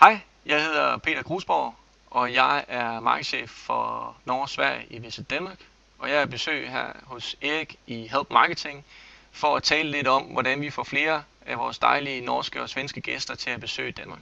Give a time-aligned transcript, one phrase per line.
[0.00, 1.74] Hej, jeg hedder Peter Grusborg,
[2.10, 5.58] og jeg er markedschef for Norge og Sverige i Visit Danmark.
[5.98, 8.84] Og jeg er besøg her hos Erik i Help Marketing
[9.32, 13.00] for at tale lidt om, hvordan vi får flere af vores dejlige norske og svenske
[13.00, 14.20] gæster til at besøge Danmark.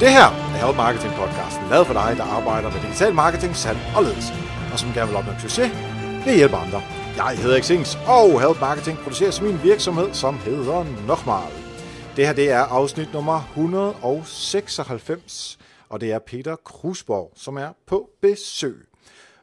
[0.00, 4.02] Det her Lave Marketing podcasten, lavet for dig, der arbejder med digital marketing, salg og
[4.02, 4.32] ledelse,
[4.72, 5.70] og som gerne vil opnå succes
[6.24, 6.82] ved at hjælpe andre.
[7.16, 11.52] Jeg hedder Xings, og Help Marketing producerer som min virksomhed, som hedder Nochmal.
[12.16, 18.10] Det her det er afsnit nummer 196, og det er Peter Krusborg, som er på
[18.22, 18.86] besøg.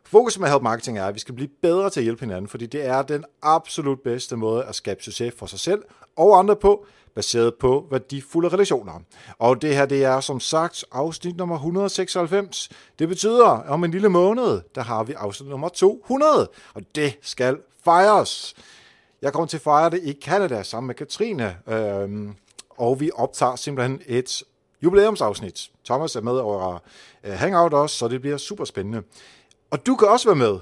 [0.06, 2.66] Fokus med Help Marketing er, at vi skal blive bedre til at hjælpe hinanden, fordi
[2.66, 5.84] det er den absolut bedste måde at skabe succes for sig selv
[6.18, 6.86] og andre på,
[7.16, 9.00] baseret på værdifulde relationer.
[9.40, 12.70] Og det her, det er som sagt afsnit nummer 196.
[13.00, 17.18] Det betyder, at om en lille måned, der har vi afsnit nummer 200, og det
[17.22, 18.56] skal fejres.
[19.22, 22.36] Jeg kommer til at fejre det i Canada sammen med Katrine, øhm,
[22.70, 24.44] og vi optager simpelthen et
[24.84, 25.70] jubilæumsafsnit.
[25.86, 26.80] Thomas er med over
[27.28, 29.04] uh, Hangout også, så det bliver super spændende.
[29.72, 30.60] Og du kan også være med.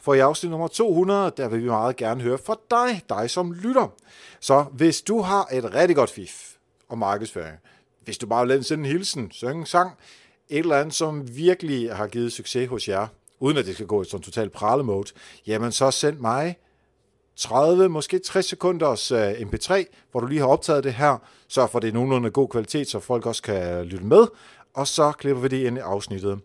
[0.00, 3.52] For i afsnit nummer 200, der vil vi meget gerne høre fra dig, dig som
[3.52, 3.92] lytter.
[4.40, 6.52] Så hvis du har et rigtig godt fif
[6.88, 7.56] og markedsføring,
[8.04, 9.90] hvis du bare vil sende en hilsen, synge en sang,
[10.48, 13.06] et eller andet, som virkelig har givet succes hos jer,
[13.40, 15.10] uden at det skal gå i sådan total prale-mode,
[15.46, 16.56] jamen så send mig
[17.36, 21.78] 30, måske 60 sekunders øh, mp3, hvor du lige har optaget det her, så for
[21.78, 24.26] det er nogenlunde god kvalitet, så folk også kan lytte med,
[24.74, 26.40] og så klipper vi det ind i afsnittet.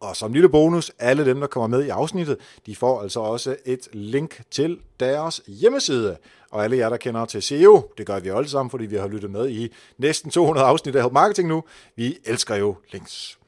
[0.00, 3.56] Og som lille bonus, alle dem, der kommer med i afsnittet, de får altså også
[3.64, 6.16] et link til deres hjemmeside.
[6.50, 9.08] Og alle jer, der kender til SEO, det gør vi alle sammen, fordi vi har
[9.08, 11.64] lyttet med i næsten 200 afsnit af Help Marketing nu.
[11.96, 13.38] Vi elsker jo links.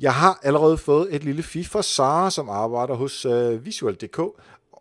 [0.00, 4.18] Jeg har allerede fået et lille fif fra Sara, som arbejder hos øh, Visual.dk,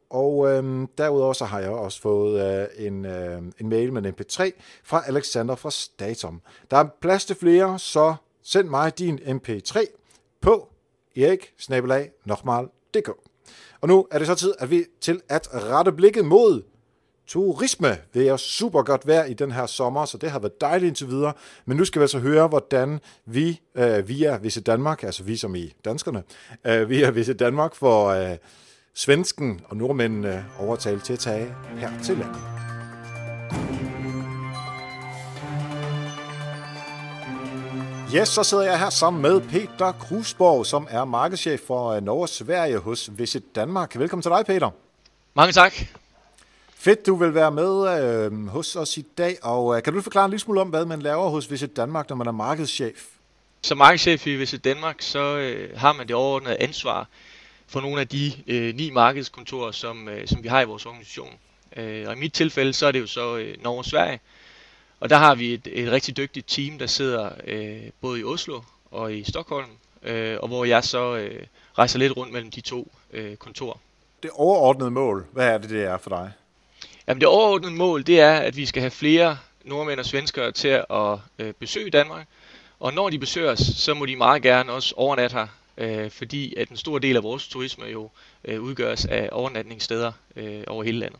[0.10, 4.14] og øh, derudover så har jeg også fået øh, en, øh, en mail med en
[4.14, 4.52] mp3
[4.84, 6.42] fra Alexander fra Statum.
[6.72, 9.86] Der er plads til flere, så send mig din mp3
[10.42, 10.70] på
[11.16, 11.54] erik
[13.82, 16.64] Og nu er det så tid, at vi til at rette blikket mod
[17.28, 17.98] turisme.
[18.14, 21.08] Det er super godt vejr i den her sommer, så det har været dejligt indtil
[21.08, 21.34] videre.
[21.66, 25.56] Men nu skal vi altså høre, hvordan vi øh, via Visit Danmark, altså vi som
[25.56, 26.24] i danskerne,
[26.66, 28.38] øh, via Visit Danmark får øh,
[28.94, 32.77] svensken og nordmændene overtalt til at tage her til landet.
[38.16, 42.22] Yes, så sidder jeg her sammen med Peter Krusborg, som er markedschef for øh, Norge
[42.22, 44.00] og Sverige hos Visit Danmark.
[44.00, 44.70] Velkommen til dig, Peter.
[45.34, 45.74] Mange tak.
[46.76, 50.26] Fedt, du vil være med øh, hos os i dag, og øh, kan du forklare
[50.26, 53.06] en lille smule om, hvad man laver hos Visit Danmark, når man er markedschef?
[53.62, 57.08] Som markedschef i Visit Danmark, så øh, har man det overordnede ansvar
[57.68, 61.34] for nogle af de øh, ni markedskontorer, som, øh, som vi har i vores organisation.
[61.78, 64.20] Øh, og i mit tilfælde, så er det jo så øh, Norge og Sverige,
[65.00, 68.62] og der har vi et, et rigtig dygtigt team, der sidder øh, både i Oslo
[68.92, 69.70] og i Stockholm,
[70.04, 71.46] øh, og hvor jeg så øh,
[71.78, 73.78] rejser lidt rundt mellem de to øh, kontorer.
[74.24, 76.32] Det overordnede mål, hvad er det, det er for dig?
[77.08, 80.68] Jamen det overordnede mål, det er, at vi skal have flere nordmænd og svenskere til
[80.90, 82.28] at øh, besøge Danmark.
[82.80, 85.48] Og når de besøger os, så må de meget gerne også overnatte her,
[85.78, 88.10] øh, fordi at en stor del af vores turisme jo
[88.46, 91.20] øh, udgøres af overnatningssteder øh, over hele landet.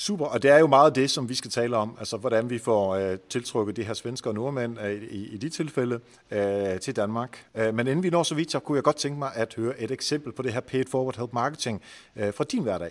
[0.00, 2.58] Super, og det er jo meget det, som vi skal tale om, altså hvordan vi
[2.58, 6.00] får øh, tiltrukket de her svensker og nordmænd øh, i, i de tilfælde
[6.30, 7.44] øh, til Danmark.
[7.54, 9.80] Øh, men inden vi når så vidt, så kunne jeg godt tænke mig at høre
[9.80, 11.82] et eksempel på det her Paid Forward Help Marketing
[12.16, 12.90] øh, fra din hverdag.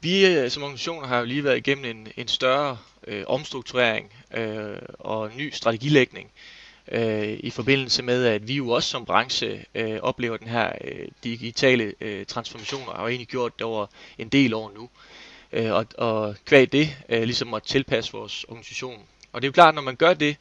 [0.00, 4.78] Vi øh, som organisation har jo lige været igennem en, en større øh, omstrukturering øh,
[4.98, 6.30] og ny strategilægning
[6.92, 11.08] øh, i forbindelse med, at vi jo også som branche øh, oplever den her øh,
[11.24, 13.86] digitale øh, transformation, og har egentlig gjort det over
[14.18, 14.88] en del år nu øh,
[15.52, 19.02] Øh, og, og kvæg det øh, ligesom at tilpasse vores organisation.
[19.32, 20.36] Og det er jo klart, når man gør det,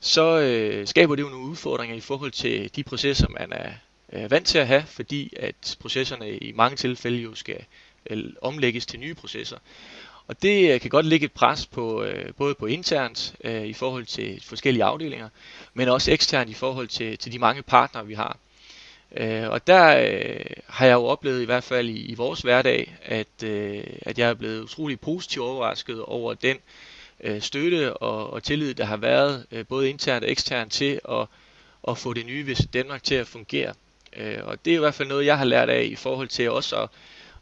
[0.00, 3.72] så øh, skaber det jo nogle udfordringer i forhold til de processer, man er
[4.12, 7.64] øh, vant til at have, fordi at processerne i mange tilfælde jo skal
[8.10, 9.58] øh, omlægges til nye processer.
[10.26, 13.72] Og det øh, kan godt lægge et pres på øh, både på internt øh, i
[13.72, 15.28] forhold til forskellige afdelinger,
[15.74, 18.38] men også eksternt i forhold til, til de mange partnere, vi har.
[19.16, 22.96] Øh, og der øh, har jeg jo oplevet i hvert fald i, i vores hverdag,
[23.02, 26.56] at, øh, at jeg er blevet utrolig positivt overrasket over den
[27.20, 31.26] øh, støtte og, og tillid, der har været øh, både internt og eksternt til at,
[31.88, 33.74] at få det nye Visit Danmark til at fungere.
[34.16, 36.50] Øh, og det er i hvert fald noget, jeg har lært af i forhold til
[36.50, 36.88] også at,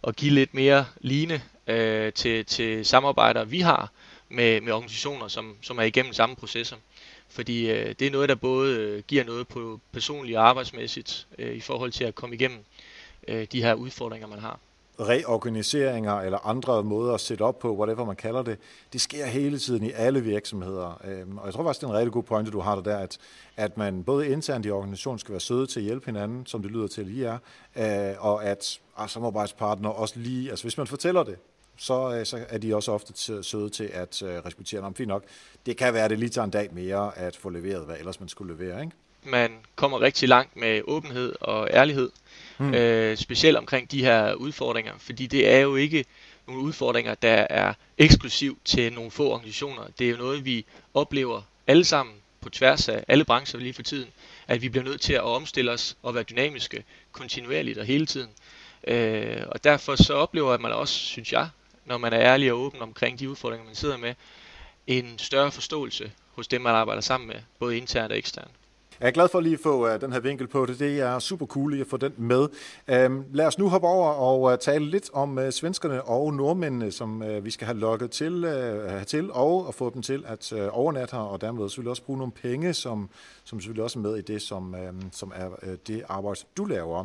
[0.08, 3.90] at give lidt mere line øh, til, til samarbejder, vi har
[4.28, 6.76] med, med organisationer, som, som er igennem samme processer.
[7.32, 11.56] Fordi øh, det er noget, der både øh, giver noget på personligt og arbejdsmæssigt øh,
[11.56, 12.58] i forhold til at komme igennem
[13.29, 14.58] øh, de her udfordringer, man har
[15.00, 18.58] reorganiseringer eller andre måder at sætte op på, whatever man kalder det,
[18.93, 21.00] det sker hele tiden i alle virksomheder.
[21.05, 22.99] Øh, og jeg tror faktisk, det er en rigtig god pointe, du har der, der
[22.99, 23.19] at,
[23.56, 26.70] at man både internt i organisationen skal være søde til at hjælpe hinanden, som det
[26.70, 27.38] lyder til lige er,
[28.11, 31.37] øh, og at ah, samarbejdspartnere også lige, altså hvis man fortæller det,
[31.82, 34.94] så, øh, så er de også ofte søde til at øh, respektere dem.
[34.94, 35.25] Fint nok,
[35.67, 38.20] det kan være, at det lige tager en dag mere at få leveret, hvad ellers
[38.20, 38.93] man skulle levere, ikke?
[39.25, 42.11] Man kommer rigtig langt med åbenhed og ærlighed,
[42.58, 42.75] mm.
[42.75, 46.05] øh, specielt omkring de her udfordringer, fordi det er jo ikke
[46.46, 49.82] nogle udfordringer, der er eksklusiv til nogle få organisationer.
[49.99, 53.82] Det er jo noget, vi oplever alle sammen på tværs af alle brancher lige for
[53.82, 54.08] tiden,
[54.49, 58.31] at vi bliver nødt til at omstille os og være dynamiske kontinuerligt og hele tiden.
[58.87, 61.49] Øh, og derfor så oplever man også, synes jeg,
[61.84, 64.14] når man er ærlig og åben omkring de udfordringer, man sidder med,
[64.87, 68.50] en større forståelse hos dem, man arbejder sammen med, både internt og eksternt.
[69.00, 70.79] Jeg er glad for lige at få uh, den her vinkel på det.
[70.79, 72.49] Det er super cool at få den med.
[73.06, 76.93] Um, lad os nu hoppe over og uh, tale lidt om uh, svenskerne og nordmændene,
[76.93, 80.52] som uh, vi skal have lukket til, uh, til og at få dem til at
[80.52, 83.11] uh, overnatte her, og dermed selvfølgelig også bruge nogle penge, som,
[83.44, 86.64] som selvfølgelig også er med i det, som, uh, som er uh, det arbejde, du
[86.64, 87.05] laver.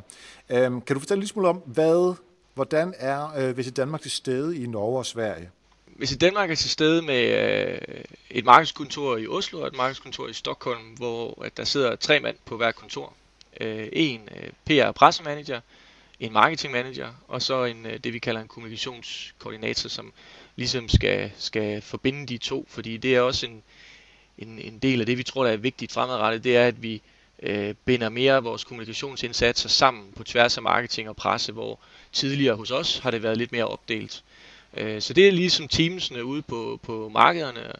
[0.53, 2.15] Um, kan du fortælle lidt smule om, hvad,
[2.57, 5.49] hvordan er øh, uh, Visit Danmark til stede i Norge og Sverige?
[5.85, 10.33] Hvis Danmark er til stede med øh, et markedskontor i Oslo og et markedskontor i
[10.33, 13.13] Stockholm, hvor at der sidder tre mand på hver kontor.
[13.61, 15.61] Øh, en øh, PR pressemanager,
[16.19, 20.13] en marketingmanager og så en øh, det vi kalder en kommunikationskoordinator, som
[20.55, 23.63] ligesom skal, skal forbinde de to, fordi det er også en,
[24.37, 27.01] en, en del af det, vi tror, der er vigtigt fremadrettet, det er, at vi
[27.43, 31.79] øh, binder mere af vores kommunikationsindsatser sammen på tværs af marketing og presse, hvor
[32.13, 34.23] tidligere hos os har det været lidt mere opdelt.
[34.77, 37.71] Øh, så det er ligesom teamsene ude på, på markederne.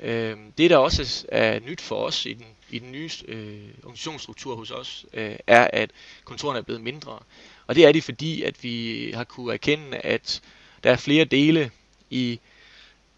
[0.00, 4.56] Øh, det der også er nyt for os i den, i den nye øh, organisationsstruktur
[4.56, 5.90] hos os, øh, er at
[6.24, 7.18] kontorerne er blevet mindre.
[7.66, 10.40] Og det er det fordi, at vi har kunne erkende, at
[10.84, 11.70] der er flere dele
[12.10, 12.40] i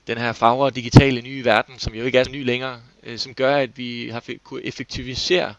[0.07, 3.35] den her fagre digitale nye verden, som jo ikke er så ny længere, øh, som
[3.35, 5.55] gør, at vi har kunne effektivisere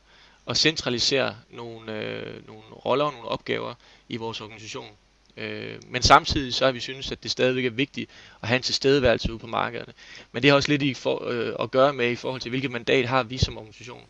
[0.45, 3.73] og centralisere nogle, øh, nogle roller og nogle opgaver
[4.09, 4.89] i vores organisation.
[5.37, 8.09] Øh, men samtidig så har vi synes, at det stadigvæk er vigtigt
[8.41, 9.93] at have en tilstedeværelse ude på markederne.
[10.31, 12.71] Men det har også lidt i for, øh, at gøre med i forhold til, hvilket
[12.71, 14.01] mandat har vi som organisation.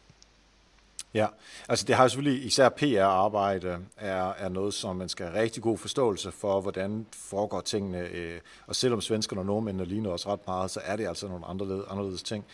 [1.13, 1.27] Ja,
[1.69, 5.77] altså det har selvfølgelig især PR-arbejde er, er noget, som man skal have rigtig god
[5.77, 7.99] forståelse for, hvordan foregår tingene.
[7.99, 11.45] Øh, og selvom svenskerne og nordmændene ligner os ret meget, så er det altså nogle
[11.45, 12.45] anderledes, anderledes ting.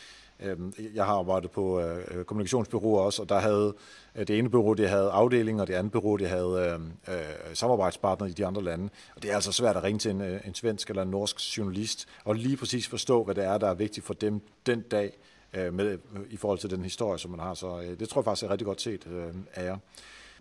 [0.44, 3.74] Øhm, jeg har arbejdet på øh, kommunikationsbyråer også, og der havde
[4.16, 7.24] øh, det ene bureau, det havde afdelinger, og det andet bureau, det havde øh, øh,
[7.54, 8.90] samarbejdspartnere i de andre lande.
[9.16, 12.08] Og det er altså svært at ringe til en, en svensk eller en norsk journalist,
[12.24, 15.18] og lige præcis forstå, hvad det er, der er vigtigt for dem den dag,
[15.54, 15.98] øh, med,
[16.30, 17.54] i forhold til den historie, som man har.
[17.54, 19.78] Så øh, det tror jeg faktisk er rigtig godt set øh, af jer.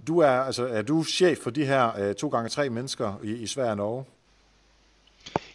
[0.06, 3.32] Du er, altså, er du chef for de her øh, to gange tre mennesker i,
[3.32, 4.04] i Sverige og Norge?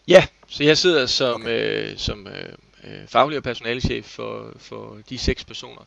[0.07, 1.91] Ja, så jeg sidder som, okay.
[1.91, 2.53] øh, som øh,
[2.83, 5.85] øh, faglig og personalchef for, for de seks personer.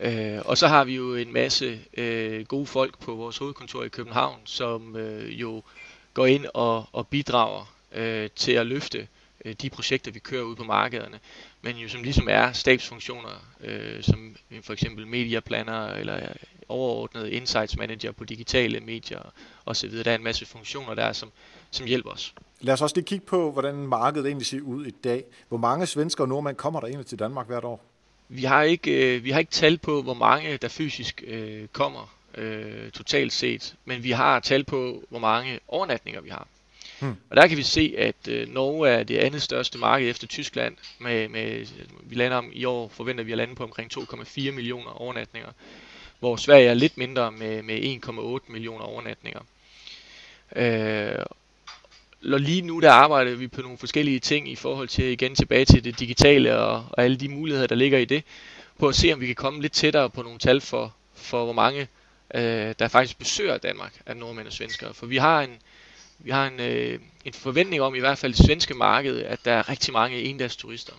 [0.00, 0.36] Ja.
[0.36, 3.88] Øh, og så har vi jo en masse øh, gode folk på vores hovedkontor i
[3.88, 5.62] København, som øh, jo
[6.14, 9.08] går ind og, og bidrager øh, til at løfte
[9.44, 11.20] øh, de projekter, vi kører ud på markederne,
[11.62, 16.28] men jo som ligesom er stabsfunktioner, øh, som for eksempel mediaplaner eller
[16.68, 19.32] overordnet insights manager på digitale medier
[19.66, 20.04] osv.
[20.04, 21.32] Der er en masse funktioner der, som,
[21.72, 22.34] som hjælper os.
[22.60, 25.24] Lad os også lige kigge på, hvordan markedet egentlig ser ud i dag.
[25.48, 27.84] Hvor mange svensker og nordmænd kommer der egentlig til Danmark hvert år?
[28.28, 32.14] Vi har ikke, øh, vi har ikke tal på, hvor mange der fysisk øh, kommer
[32.34, 36.46] øh, totalt set, men vi har tal på, hvor mange overnatninger vi har.
[37.00, 37.16] Hmm.
[37.30, 40.76] Og der kan vi se, at øh, Norge er det andet største marked efter Tyskland.
[40.98, 41.66] Med, med,
[42.02, 45.50] vi lander om i år, forventer vi at lande på omkring 2,4 millioner overnatninger,
[46.20, 49.40] hvor Sverige er lidt mindre med, med 1,8 millioner overnatninger.
[50.56, 51.24] Øh,
[52.24, 55.64] og lige nu der arbejder vi på nogle forskellige ting i forhold til igen tilbage
[55.64, 58.24] til det digitale og, og alle de muligheder, der ligger i det,
[58.78, 61.52] på at se, om vi kan komme lidt tættere på nogle tal for, for hvor
[61.52, 61.88] mange,
[62.34, 64.94] øh, der faktisk besøger Danmark af nordmænd og svenskere.
[64.94, 65.50] For vi har en,
[66.18, 69.52] vi har en, øh, en forventning om, i hvert fald det svenske marked, at der
[69.52, 70.92] er rigtig mange endags turister.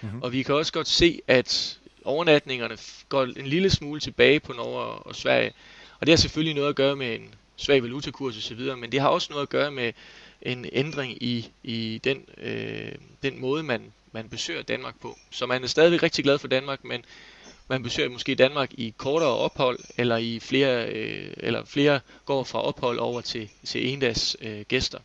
[0.00, 0.22] Mm-hmm.
[0.22, 2.78] Og vi kan også godt se, at overnatningerne
[3.08, 5.52] går en lille smule tilbage på Norge og Sverige.
[6.00, 9.08] Og det har selvfølgelig noget at gøre med en svag valutakurs osv., men det har
[9.08, 9.92] også noget at gøre med
[10.42, 12.92] en ændring i, i den, øh,
[13.22, 15.18] den måde, man, man besøger Danmark på.
[15.30, 17.04] Så man er stadigvæk rigtig glad for Danmark, men
[17.68, 22.62] man besøger måske Danmark i kortere ophold, eller i flere, øh, eller flere går fra
[22.62, 24.98] ophold over til, til endags øh, gæster.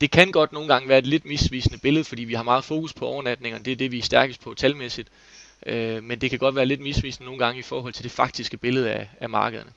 [0.00, 2.92] Det kan godt nogle gange være et lidt misvisende billede, fordi vi har meget fokus
[2.92, 3.58] på overnatninger.
[3.58, 5.08] Det er det, vi er stærkest på talmæssigt.
[5.66, 8.56] Øh, men det kan godt være lidt misvisende nogle gange i forhold til det faktiske
[8.56, 9.70] billede af, af markederne.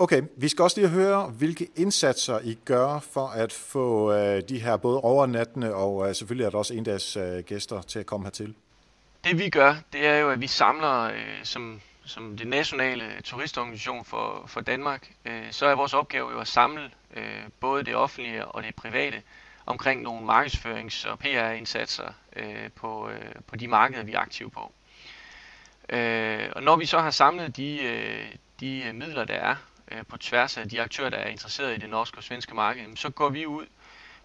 [0.00, 4.58] Okay, vi skal også lige høre, hvilke indsatser I gør for at få øh, de
[4.58, 8.26] her både overnattende og øh, selvfølgelig er der også endags øh, gæster til at komme
[8.26, 8.54] hertil.
[9.24, 14.04] Det vi gør, det er jo, at vi samler øh, som, som det nationale turistorganisation
[14.04, 18.44] for, for Danmark, øh, så er vores opgave jo at samle øh, både det offentlige
[18.44, 19.22] og det private
[19.66, 24.72] omkring nogle markedsførings- og PR-indsatser øh, på, øh, på de markeder, vi er aktive på.
[25.88, 28.26] Øh, og når vi så har samlet de, øh,
[28.60, 29.56] de øh, midler, der er
[29.90, 32.96] øh, på tværs af de aktører, der er interesseret i det norske og svenske marked,
[32.96, 33.66] så går vi ud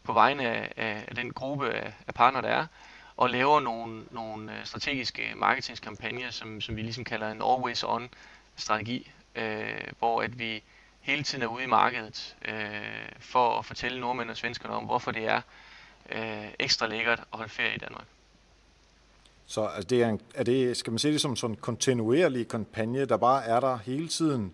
[0.04, 2.68] på vegne af, af den gruppe af, af partnere, der er,
[3.18, 8.10] og laver nogle, nogle øh, strategiske marketingskampagner, som, som vi ligesom kalder en always-on
[8.56, 10.64] strategi, øh, hvor at vi
[11.02, 12.56] hele tiden er ude i markedet øh,
[13.20, 15.42] for at fortælle nordmænd og svenskerne om, hvorfor det er
[16.12, 18.06] øh, ekstra lækkert at holde ferie i Danmark.
[19.46, 22.48] Så altså, det er, en, er det, skal man se det som sådan en kontinuerlig
[22.48, 24.54] kampagne, der bare er der hele tiden,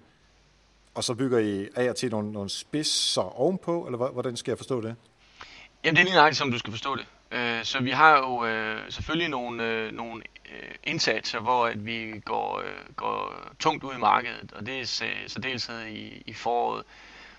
[0.93, 4.57] og så bygger I af og til nogle, nogle spidser ovenpå, eller hvordan skal jeg
[4.57, 4.95] forstå det?
[5.83, 7.05] Jamen det er lige nøjagtigt, som du skal forstå det.
[7.31, 12.21] Øh, så vi har jo øh, selvfølgelig nogle, øh, nogle øh, indsatser, hvor at vi
[12.25, 14.85] går, øh, går tungt ud i markedet, og det er
[15.27, 16.83] særdeleshed i, i foråret.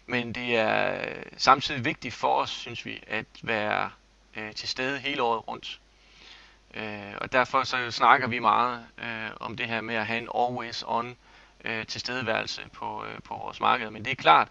[0.07, 0.99] Men det er
[1.37, 3.91] samtidig vigtigt for os, synes vi, at være
[4.37, 5.81] øh, til stede hele året rundt.
[7.21, 8.87] og derfor så snakker vi meget
[9.41, 11.17] om det her med at have en always on
[11.65, 13.91] Øh, tilstedeværelse på, øh, på vores marked.
[13.91, 14.49] Men det er klart,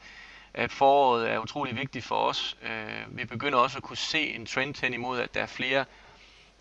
[0.53, 2.57] at foråret er utrolig vigtigt for os.
[2.63, 5.85] Øh, vi begynder også at kunne se en trend hen imod, at der er flere,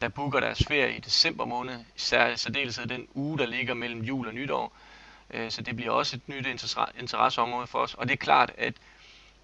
[0.00, 4.26] der booker deres ferie i december måned, især særdeleshed den uge, der ligger mellem jul
[4.26, 4.72] og nytår.
[5.30, 6.46] Øh, så det bliver også et nyt
[6.98, 7.94] interesseområde for os.
[7.94, 8.74] Og det er klart, at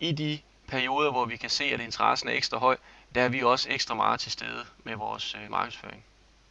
[0.00, 2.76] i de perioder, hvor vi kan se, at interessen er ekstra høj,
[3.14, 6.04] der er vi også ekstra meget til stede med vores øh, markedsføring.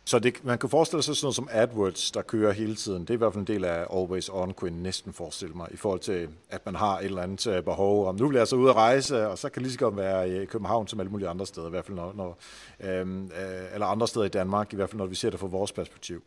[0.07, 3.01] Så det, man kan forestille sig sådan noget som AdWords, der kører hele tiden.
[3.01, 5.67] Det er i hvert fald en del af Always On, kunne jeg næsten forestille mig,
[5.71, 8.07] i forhold til, at man har et eller andet øh, behov.
[8.07, 9.97] Om nu bliver jeg så ude at rejse, og så kan det lige så godt
[9.97, 12.37] være i København som alle mulige andre steder, i hvert fald når, når
[12.79, 15.47] øhm, øh, eller andre steder i Danmark, i hvert fald når vi ser det fra
[15.47, 16.23] vores perspektiv.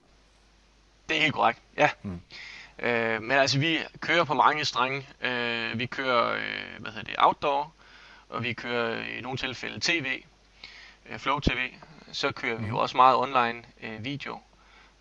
[1.08, 1.90] Det er helt korrekt, ja.
[2.02, 2.20] Hmm.
[2.78, 5.08] Øh, men altså, vi kører på mange strenge.
[5.22, 7.72] Øh, vi kører, øh, hvad hedder det, outdoor,
[8.28, 10.22] og vi kører i nogle tilfælde tv,
[11.10, 11.58] øh, Flow TV,
[12.12, 12.76] så kører vi jo mhm.
[12.76, 14.40] også meget online øh, video.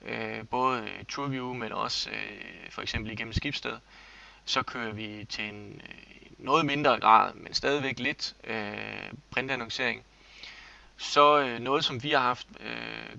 [0.06, 3.78] Øh, både TrueView, men også øh, for eksempel igennem Skibsted.
[4.46, 5.96] Så kører vi til en øh,
[6.38, 10.04] noget mindre grad, men stadigvæk lidt øh, printannoncering.
[10.98, 13.18] Så øh, noget, som vi har haft øh,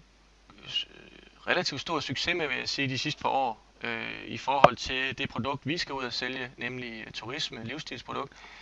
[1.46, 5.18] relativt stor succes med, vil jeg sige, de sidste par år, øh, i forhold til
[5.18, 8.57] det produkt, vi skal ud og sælge, nemlig turisme, livsstilsprodukt, Øh,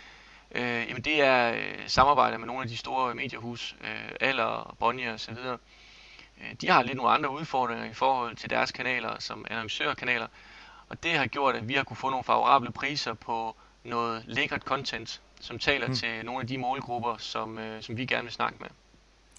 [0.55, 5.37] jamen det er øh, samarbejde med nogle af de store mediehus, øh, Aller, Bonnier osv.
[6.41, 10.27] Øh, de har lidt nogle andre udfordringer i forhold til deres kanaler som annoncørkanaler,
[10.89, 14.61] og det har gjort, at vi har kunne få nogle favorable priser på noget lækkert
[14.61, 15.95] content, som taler mm.
[15.95, 18.67] til nogle af de målgrupper, som, øh, som vi gerne vil snakke med.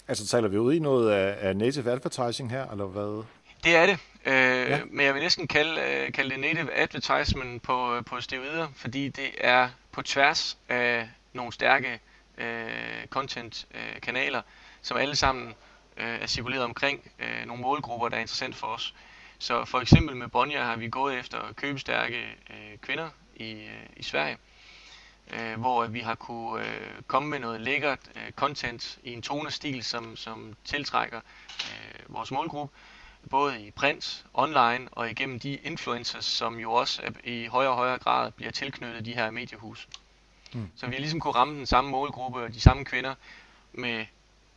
[0.09, 3.25] Altså taler vi ud i noget af, af native advertising her, eller hvad?
[3.65, 4.81] Det er det, øh, ja.
[4.91, 9.31] men jeg vil næsten kalde, øh, kalde det native advertisement på, på steroider, fordi det
[9.39, 12.01] er på tværs af nogle stærke
[12.39, 14.45] øh, content-kanaler, øh,
[14.83, 15.55] som alle sammen
[15.97, 18.95] øh, er cirkuleret omkring øh, nogle målgrupper, der er interessant for os.
[19.39, 24.03] Så for eksempel med Bonja har vi gået efter købestærke øh, kvinder i, øh, i
[24.03, 24.39] Sverige,
[25.31, 29.85] øh, hvor vi har kunne øh, komme med noget lækkert øh, content i en tonestil,
[29.85, 31.21] som, som tiltrækker
[31.61, 32.77] øh, vores målgruppe,
[33.29, 37.99] både i print, online og igennem de influencers, som jo også i højere og højere
[37.99, 39.89] grad bliver tilknyttet de her mediehus.
[40.53, 40.69] Mm.
[40.77, 43.15] Så vi har ligesom kunne ramme den samme målgruppe og de samme kvinder
[43.73, 44.05] med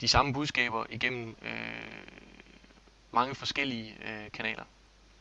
[0.02, 1.52] de samme budskaber igennem øh,
[3.12, 4.64] mange forskellige øh, kanaler.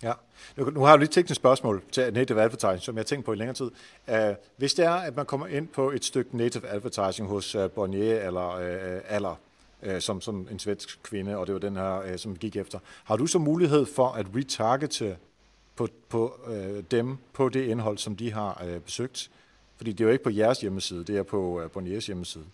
[0.02, 0.12] Ja,
[0.56, 3.32] nu, nu har jeg lidt teknisk spørgsmål til native advertising, som jeg har tænkt på
[3.32, 3.70] i længere tid.
[4.08, 7.70] Uh, hvis det er, at man kommer ind på et stykke native advertising hos uh,
[7.70, 9.36] Bonnier eller uh, Aller,
[9.82, 12.78] øh, som, som en svensk kvinde, og det var den her, øh, som gik efter,
[13.04, 15.16] har du så mulighed for at retargete
[15.76, 19.30] på, på øh, dem på det indhold, som de har øh, besøgt?
[19.76, 22.44] Fordi det er jo ikke på jeres hjemmeside, det er på uh, Bonniers hjemmeside.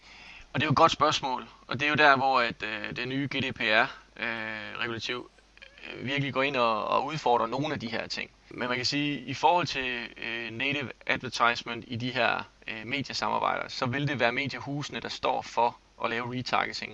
[0.52, 2.97] Og det er jo et godt spørgsmål, og det er jo der, hvor at, øh,
[2.97, 8.06] det nye GDPR-regulativ øh, øh, virkelig går ind og, og udfordrer nogle af de her
[8.06, 8.30] ting.
[8.50, 12.87] Men man kan sige, at i forhold til øh, native advertisement i de her øh,
[12.87, 16.92] mediesamarbejder, så vil det være mediehusene, der står for at lave retargeting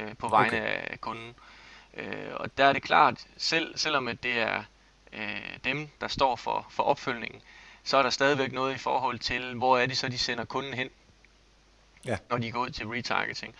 [0.00, 0.80] uh, på vegne okay.
[0.90, 1.34] af kunden.
[1.92, 4.64] Uh, og der er det klart, selv, selvom at det er
[5.12, 5.20] uh,
[5.64, 7.42] dem, der står for, for opfølgningen,
[7.84, 10.74] så er der stadigvæk noget i forhold til, hvor er det så, de sender kunden
[10.74, 10.88] hen,
[12.04, 12.16] ja.
[12.30, 13.54] når de går ud til retargeting.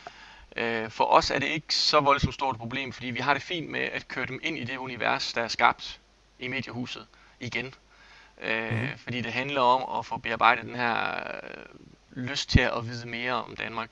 [0.56, 3.70] Øh, for os er det ikke så voldsomt stort problem, fordi vi har det fint
[3.70, 6.00] med at køre dem ind i det univers, der er skabt
[6.38, 7.06] i mediehuset
[7.40, 7.74] igen.
[8.40, 8.88] Øh, mm.
[8.98, 11.64] Fordi det handler om at få bearbejdet den her øh,
[12.16, 13.90] lyst til at vide mere om Danmark.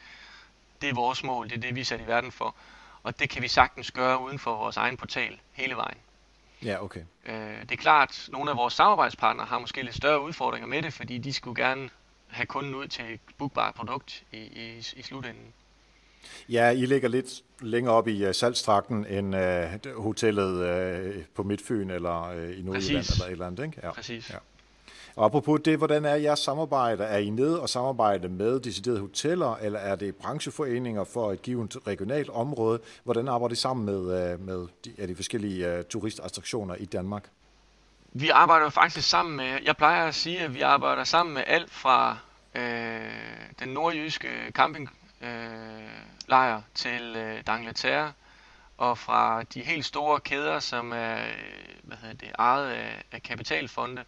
[0.83, 2.54] Det er vores mål, det er det, vi er sat i verden for.
[3.02, 5.99] Og det kan vi sagtens gøre uden for vores egen portal hele vejen.
[6.64, 7.00] Ja, okay.
[7.26, 10.83] Øh, det er klart, at nogle af vores samarbejdspartnere har måske lidt større udfordringer med
[10.83, 11.90] det, fordi de skulle gerne
[12.28, 15.52] have kunden ud til et bookbart produkt i, i, i slutenden.
[16.49, 19.37] Ja, I ligger lidt længere op i uh, salgstrakten end
[19.87, 20.52] uh, hotellet
[21.16, 23.81] uh, på Midtfyn eller uh, i Nordjylland eller et eller andet, ikke?
[23.83, 23.93] Ja.
[23.93, 24.31] Præcis.
[24.31, 24.37] Ja.
[25.16, 27.04] Og apropos det, hvordan er jeres samarbejde?
[27.04, 31.76] Er I nede og samarbejde med deciderede hoteller, eller er det brancheforeninger for et givet
[31.87, 32.80] regionalt område?
[33.04, 37.28] Hvordan arbejder I sammen med, øh, med de, er de forskellige uh, turistattraktioner i Danmark?
[38.12, 41.71] Vi arbejder faktisk sammen med, jeg plejer at sige, at vi arbejder sammen med alt
[41.71, 42.18] fra
[42.54, 43.00] øh,
[43.59, 48.12] den nordjyske campinglejr øh, til øh, D'Angleterre,
[48.78, 51.16] og fra de helt store kæder, som er
[51.83, 54.04] hvad hedder det, ejet af, af kapitalfonde,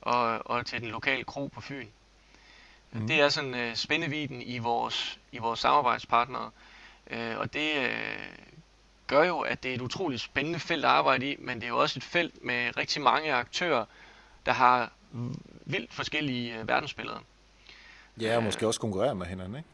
[0.00, 1.86] og, og til den lokale kro på Fyn.
[2.92, 3.06] Mm.
[3.06, 6.50] Det er sådan øh, spændeviden i vores, i vores samarbejdspartnere,
[7.10, 8.26] øh, og det øh,
[9.06, 11.68] gør jo, at det er et utroligt spændende felt at arbejde i, men det er
[11.68, 13.84] jo også et felt med rigtig mange aktører,
[14.46, 14.92] der har
[15.64, 17.18] vildt forskellige øh, verdensbilleder.
[18.20, 19.68] Ja, og måske også konkurrere med hinanden, ikke?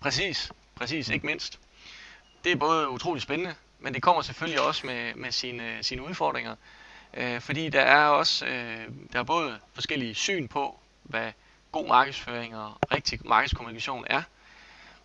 [0.00, 1.14] Præcis, præcis, mm.
[1.14, 1.60] ikke mindst.
[2.44, 6.56] Det er både utroligt spændende, men det kommer selvfølgelig også med, med sine, sine udfordringer.
[7.14, 11.32] Øh, fordi der er også øh, der er både forskellige syn på, hvad
[11.72, 14.22] god markedsføring og rigtig markedskommunikation er,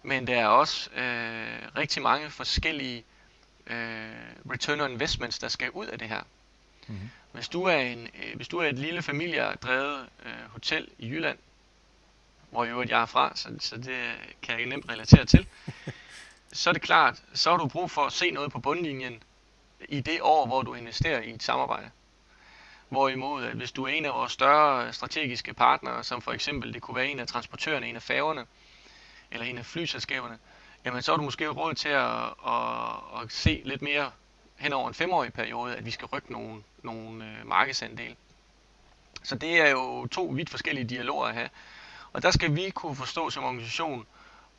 [0.03, 3.03] men der er også øh, rigtig mange forskellige
[3.67, 3.75] øh,
[4.51, 6.21] return on investments, der skal ud af det her.
[6.87, 7.09] Mm-hmm.
[7.31, 11.37] Hvis, du er en, øh, hvis du er et lille familiedrevet øh, hotel i Jylland,
[12.49, 13.99] hvor i øvrigt jeg er fra, så, så det
[14.41, 15.47] kan jeg nemt relatere til,
[16.53, 19.23] så er det klart, så har du brug for at se noget på bundlinjen
[19.89, 21.89] i det år, hvor du investerer i et samarbejde.
[22.89, 26.81] Hvorimod, at hvis du er en af vores større strategiske partnere, som for eksempel det
[26.81, 28.45] kunne være en af transportørerne, en af færgerne,
[29.31, 30.39] eller en af flyselskaberne,
[30.85, 34.11] jamen så har du måske råd til at, at, at se lidt mere
[34.55, 38.15] hen over en femårig periode, at vi skal rykke nogle, nogle øh, markedsandel.
[39.23, 41.49] Så det er jo to vidt forskellige dialoger at have.
[42.13, 44.05] Og der skal vi kunne forstå som organisation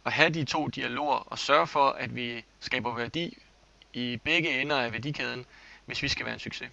[0.05, 3.39] at have de to dialoger og sørge for, at vi skaber værdi
[3.93, 5.47] i begge ender af værdikæden,
[5.87, 6.71] hvis vi skal være en succes.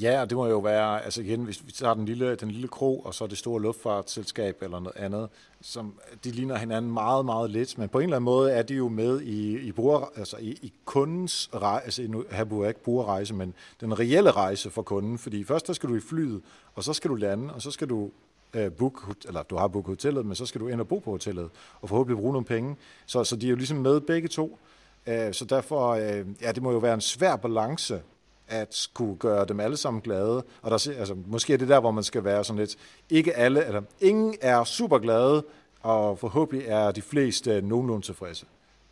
[0.00, 2.68] Ja, og det må jo være, altså igen, hvis vi tager den lille, den lille
[2.68, 5.28] kro, og så det store luftfartsselskab eller noget andet,
[5.60, 8.74] som, de ligner hinanden meget, meget lidt, men på en eller anden måde er de
[8.74, 12.82] jo med i, i, bruger, altså i, i kundens rejse, altså nu har jeg ikke
[12.82, 16.42] brugerrejse, men den reelle rejse for kunden, fordi først der skal du i flyet,
[16.74, 18.10] og så skal du lande, og så skal du
[18.54, 21.10] øh, book, eller du har booket hotellet, men så skal du ind og bo på
[21.10, 22.76] hotellet, og forhåbentlig bruge nogle penge.
[23.06, 24.58] Så, så de er jo ligesom med begge to.
[25.06, 28.02] øh, så derfor, øh, ja, det må jo være en svær balance
[28.48, 30.44] at skulle gøre dem alle sammen glade.
[30.62, 32.76] Og der, altså, måske er det der, hvor man skal være sådan lidt,
[33.10, 35.44] ikke alle, eller ingen er super glade,
[35.80, 38.46] og forhåbentlig er de fleste nogenlunde tilfredse.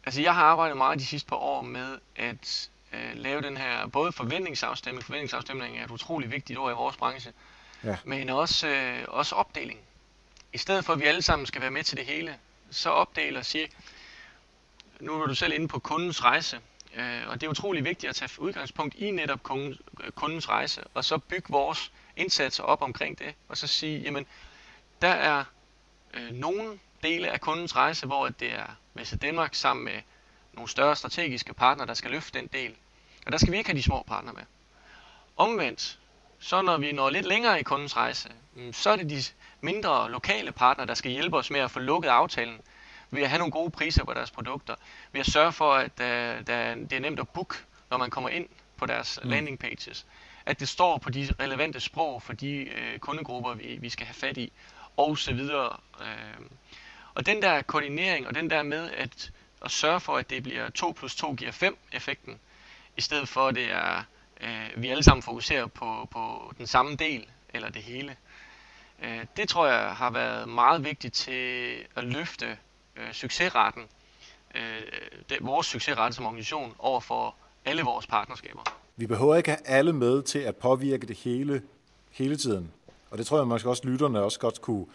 [0.06, 3.86] Altså jeg har arbejdet meget de sidste par år med at øh, lave den her,
[3.86, 7.32] både forventningsafstemning, forventningsafstemning er et utroligt vigtigt ord i vores branche,
[7.84, 7.96] ja.
[8.04, 9.78] men også, øh, også opdeling.
[10.52, 12.36] I stedet for at vi alle sammen skal være med til det hele,
[12.70, 13.66] så opdeler og siger,
[15.00, 16.58] nu er du selv inde på kundens rejse,
[16.96, 19.42] Øh, og det er utrolig vigtigt at tage udgangspunkt i netop
[20.14, 24.26] kundens rejse, og så bygge vores indsatser op omkring det, og så sige, jamen,
[25.02, 25.44] der er
[26.14, 30.00] øh, nogle dele af kundens rejse, hvor det er Messe Danmark sammen med
[30.52, 32.74] nogle større strategiske partnere, der skal løfte den del.
[33.26, 34.42] Og der skal vi ikke have de små partnere med.
[35.36, 35.98] Omvendt,
[36.38, 39.22] så når vi når lidt længere i kundens rejse, mm, så er det de
[39.60, 42.60] mindre lokale partnere, der skal hjælpe os med at få lukket aftalen,
[43.14, 44.74] ved at have nogle gode priser på deres produkter,
[45.12, 48.30] ved at sørge for, at uh, der, det er nemt at book, når man kommer
[48.30, 49.30] ind på deres mm.
[49.30, 50.06] landing pages.
[50.46, 54.14] At det står på de relevante sprog for de uh, kundegrupper, vi, vi skal have
[54.14, 54.52] fat i,
[54.96, 55.76] og så videre.
[56.00, 56.46] Uh,
[57.14, 59.32] og den der koordinering, og den der med at,
[59.64, 62.38] at sørge for, at det bliver 2 plus 2 giver 5 effekten,
[62.96, 64.04] i stedet for at det er,
[64.42, 68.16] uh, vi alle sammen fokuserer på, på den samme del, eller det hele.
[69.36, 72.58] Det tror jeg har været meget vigtigt til at løfte
[72.96, 73.82] øh, succesraten,
[74.54, 74.60] øh,
[75.28, 78.62] det, vores succesrate som organisation over for alle vores partnerskaber.
[78.96, 81.62] Vi behøver ikke have alle med til at påvirke det hele,
[82.10, 82.72] hele tiden.
[83.10, 84.86] Og det tror jeg måske også lytterne også godt kunne,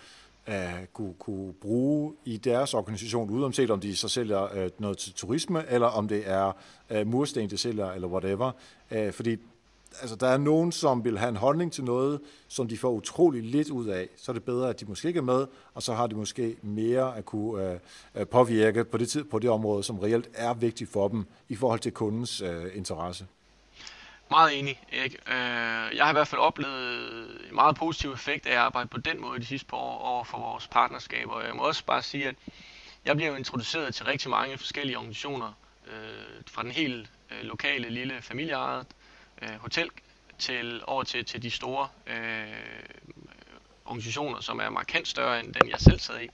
[0.48, 0.54] uh,
[0.94, 5.66] kunne, kunne bruge i deres organisation, uanset om de så sælger uh, noget til turisme,
[5.68, 6.52] eller om det er
[6.90, 8.52] uh, mursten, de sælger, eller whatever.
[8.92, 9.38] Uh, fordi
[10.02, 13.44] altså, der er nogen, som vil have en holdning til noget, som de får utrolig
[13.44, 14.08] lidt ud af.
[14.18, 16.58] Så er det bedre, at de måske ikke er med, og så har de måske
[16.62, 17.80] mere at kunne øh,
[18.16, 21.56] øh påvirke på det, tid, på det område, som reelt er vigtigt for dem i
[21.56, 23.28] forhold til kundens øh, interesse.
[24.32, 25.16] Meget enig, Erik.
[25.28, 28.98] Øh, jeg har i hvert fald oplevet en meget positiv effekt af at arbejde på
[28.98, 31.42] den måde de sidste par år over for vores partnerskaber.
[31.42, 32.36] Jeg må også bare sige, at
[33.06, 35.54] jeg bliver introduceret til rigtig mange forskellige organisationer,
[35.88, 38.86] øh, fra den helt øh, lokale lille familieejede
[39.60, 39.90] hotel
[40.38, 42.48] til over til, til de store øh,
[43.86, 46.30] organisationer, som er markant større end den, jeg selv sad i.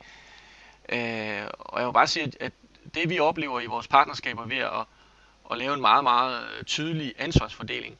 [0.90, 2.54] Øh, og jeg vil bare sige, at, at
[2.94, 4.86] det vi oplever i vores partnerskaber ved at
[5.52, 7.98] at lave en meget, meget øh, tydelig ansvarsfordeling.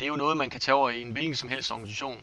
[0.00, 2.22] Det er jo noget, man kan tage over i en hvilken som helst organisation.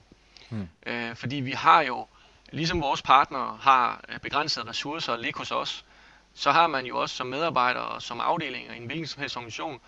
[0.49, 0.69] Hmm.
[0.85, 2.07] Øh, fordi vi har jo,
[2.51, 5.85] ligesom vores partnere har øh, begrænsede ressourcer at ligge hos os,
[6.33, 9.37] så har man jo også som medarbejder og som afdelinger i en hvilken som helst
[9.37, 9.81] organisation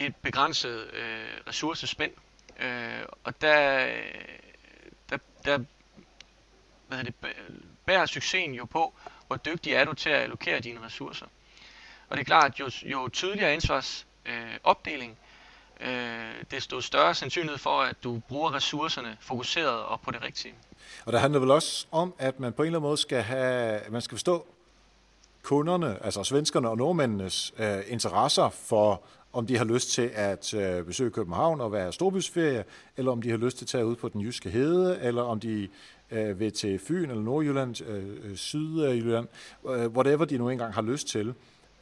[0.00, 2.12] et begrænset øh, ressourcespænd.
[2.60, 3.92] Øh, og der, øh,
[5.10, 5.58] der, der
[6.88, 7.14] hvad det,
[7.86, 8.94] bærer succesen jo på,
[9.26, 11.26] hvor dygtig er du til at allokere dine ressourcer.
[12.08, 15.18] Og det er klart, at jo, jo tydeligere ansvarsopdeling, øh, opdeling,
[15.80, 20.54] øh, desto større sandsynlighed for, at du bruger ressourcerne fokuseret og på det rigtige.
[21.04, 23.80] Og der handler vel også om, at man på en eller anden måde skal have,
[23.90, 24.46] man skal forstå
[25.42, 30.84] kunderne, altså svenskerne og nordmændenes øh, interesser for, om de har lyst til at øh,
[30.84, 32.64] besøge København og være storbysferie,
[32.96, 35.40] eller om de har lyst til at tage ud på den jyske hede, eller om
[35.40, 35.68] de
[36.10, 39.28] øh, vil til Fyn eller Nordjylland, øh, øh Sydjylland,
[39.68, 41.34] øh, whatever de nu engang har lyst til.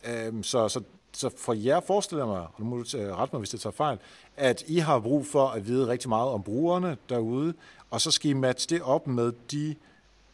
[0.07, 0.83] Øh, så, så
[1.13, 3.61] så for jer forestiller jeg mig, og nu må du øh, rette mig, hvis det
[3.61, 3.99] tager fejl,
[4.37, 7.55] at I har brug for at vide rigtig meget om brugerne derude,
[7.91, 9.75] og så skal I matche det op med de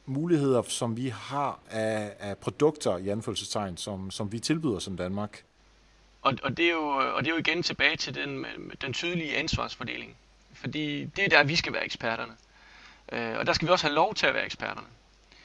[0.07, 5.44] muligheder, som vi har af, af produkter i anfølgelsestegn, som, som vi tilbyder som Danmark.
[6.24, 8.46] Og, og, det er jo, og det er jo igen tilbage til den,
[8.80, 10.16] den tydelige ansvarsfordeling.
[10.54, 12.32] Fordi det er der, vi skal være eksperterne.
[13.12, 14.87] Øh, og der skal vi også have lov til at være eksperterne.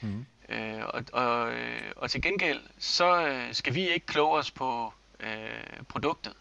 [0.00, 0.26] Mm.
[0.48, 4.92] Øh, og, og, øh, og til gengæld, så øh, skal vi ikke kloge os på
[5.20, 6.32] øh, produktet.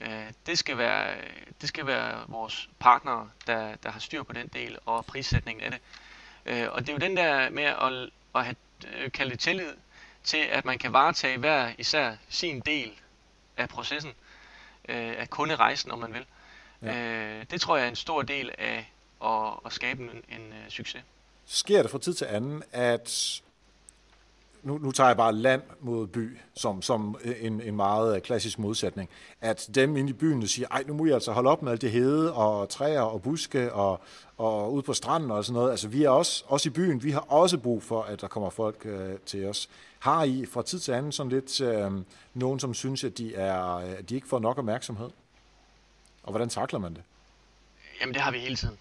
[0.00, 1.16] Øh, det, skal være,
[1.60, 5.70] det skal være vores partnere, der, der har styr på den del og prissætningen af
[5.70, 5.80] det.
[6.46, 8.56] Øh, og det er jo den der med at, at have,
[8.96, 9.72] øh, kalde det tillid
[10.24, 12.92] til, at man kan varetage hver især sin del
[13.56, 14.12] af processen,
[14.88, 16.26] øh, af kunderejsen, om man vil.
[16.82, 16.94] Ja.
[16.96, 18.92] Øh, det tror jeg er en stor del af
[19.24, 21.02] at, at skabe en, en uh, succes.
[21.46, 23.40] Sker det fra tid til anden, at
[24.64, 29.10] nu, nu tager jeg bare land mod by som, som en, en meget klassisk modsætning,
[29.40, 31.82] at dem inde i byen, siger, ej, nu må I altså holde op med alt
[31.82, 34.00] det hede og træer og buske og,
[34.36, 35.70] og ud på stranden og sådan noget.
[35.70, 38.50] Altså, vi er også, også i byen, vi har også brug for, at der kommer
[38.50, 39.68] folk øh, til os.
[40.04, 41.92] Har I fra tid til anden sådan lidt øh,
[42.34, 43.56] nogen, som synes, at de, er,
[43.98, 45.10] at de ikke får nok opmærksomhed?
[46.22, 47.02] Og hvordan takler man det?
[48.00, 48.78] Jamen, det har vi hele tiden.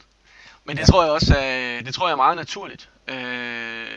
[0.66, 0.86] Men det ja.
[0.86, 2.90] tror jeg også, er, det tror jeg er meget naturligt.
[3.08, 3.88] Øh,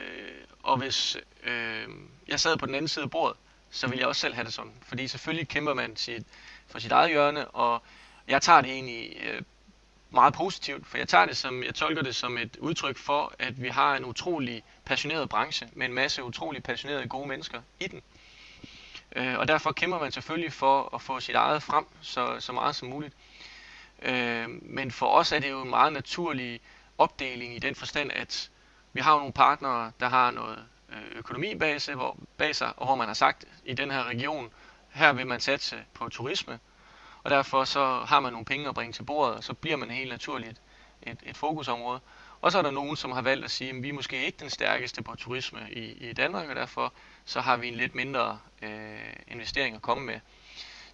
[0.63, 1.89] og hvis øh,
[2.29, 3.37] jeg sad på den anden side af bordet,
[3.71, 4.73] så ville jeg også selv have det sådan.
[4.83, 6.27] Fordi selvfølgelig kæmper man sit,
[6.67, 7.83] for sit eget hjørne, og
[8.29, 9.43] jeg tager det egentlig øh,
[10.17, 13.63] meget positivt, for jeg tager det som, jeg tolker det som et udtryk for, at
[13.63, 18.03] vi har en utrolig passioneret branche, med en masse utrolig passionerede gode mennesker i den.
[19.17, 22.77] Øh, og derfor kæmper man selvfølgelig for at få sit eget frem så, så meget
[22.77, 23.15] som muligt.
[24.03, 26.61] Øh, men for os er det jo en meget naturlig
[26.99, 28.51] opdeling i den forstand, at
[28.93, 32.87] vi har nogle partnere, der har noget øh, økonomi bag sig, hvor, bag sig, og
[32.87, 34.51] hvor man har sagt, i den her region,
[34.91, 36.59] her vil man satse på turisme,
[37.27, 39.91] og derfor så har man nogle penge at bringe til bordet, og så bliver man
[39.91, 40.61] helt naturligt
[41.03, 42.01] et, et fokusområde.
[42.41, 44.39] Og så er der nogen, som har valgt at sige, at vi er måske ikke
[44.41, 46.93] den stærkeste på turisme i, i Danmark, og derfor
[47.25, 50.21] så har vi en lidt mindre øh, investering at komme med.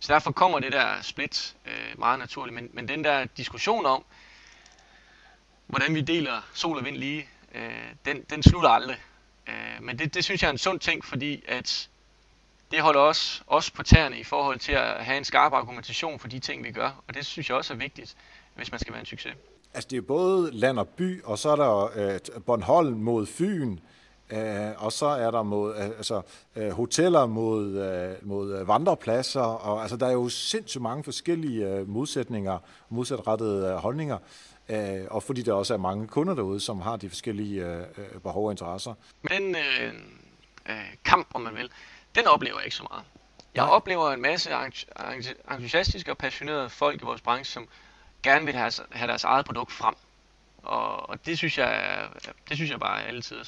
[0.00, 2.54] Så derfor kommer det der split øh, meget naturligt.
[2.54, 4.04] Men, men den der diskussion om,
[5.66, 9.02] hvordan vi deler sol og vind lige, øh, den, den slutter aldrig.
[9.48, 11.88] Øh, men det, det synes jeg er en sund ting, fordi at
[12.72, 16.28] det holder os også på tæerne i forhold til at have en skarp argumentation for
[16.28, 17.02] de ting, vi gør.
[17.08, 18.16] Og det synes jeg også er vigtigt,
[18.54, 19.32] hvis man skal være en succes.
[19.74, 23.78] Altså det er både land og by, og så er der øh, Bornholm mod Fyn,
[24.30, 26.22] øh, og så er der mod, øh, altså,
[26.56, 31.68] øh, hoteller mod, øh, mod øh, vandrepladser, og altså, der er jo sindssygt mange forskellige
[31.68, 32.58] øh, modsætninger,
[32.88, 34.18] modsatrettede øh, holdninger
[34.68, 38.20] øh, og fordi der også er mange kunder derude, som har de forskellige øh, øh
[38.22, 38.94] behov og interesser.
[39.22, 39.92] Men øh,
[40.68, 41.70] øh, kamp, om man vil,
[42.14, 43.04] den oplever jeg ikke så meget.
[43.54, 43.74] Jeg Nej.
[43.74, 44.50] oplever en masse
[45.50, 47.68] entusiastiske og passionerede folk i vores branche, som
[48.22, 49.94] gerne vil have, have deres eget produkt frem.
[50.62, 52.08] Og, og det synes jeg
[52.48, 53.44] det synes jeg bare er altid.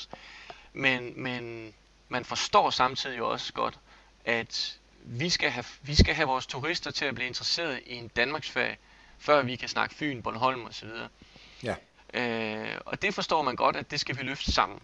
[0.73, 1.75] Men, men
[2.09, 3.79] man forstår samtidig også godt,
[4.25, 8.09] at vi skal have, vi skal have vores turister til at blive interesseret i en
[8.09, 8.77] Danmarksferie,
[9.19, 10.89] før vi kan snakke Fyn, Bornholm osv.
[11.63, 11.75] Ja.
[12.15, 14.81] Øh, og det forstår man godt, at det skal vi løfte sammen.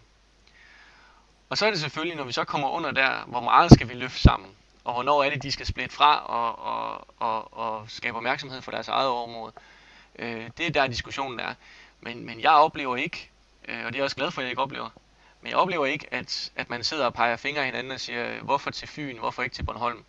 [1.50, 3.94] Og så er det selvfølgelig, når vi så kommer under der, hvor meget skal vi
[3.94, 4.50] løfte sammen?
[4.84, 8.70] Og hvornår er det, de skal splitte fra og, og, og, og skabe opmærksomhed for
[8.70, 9.52] deres eget område?
[10.18, 11.54] Øh, det er der diskussionen er.
[12.00, 13.30] Men, men jeg oplever ikke,
[13.68, 14.90] øh, og det er jeg også glad for, at jeg ikke oplever,
[15.42, 18.70] men jeg oplever ikke, at, at man sidder og peger fingre hinanden og siger, hvorfor
[18.70, 20.04] til Fyn, hvorfor ikke til Bornholm?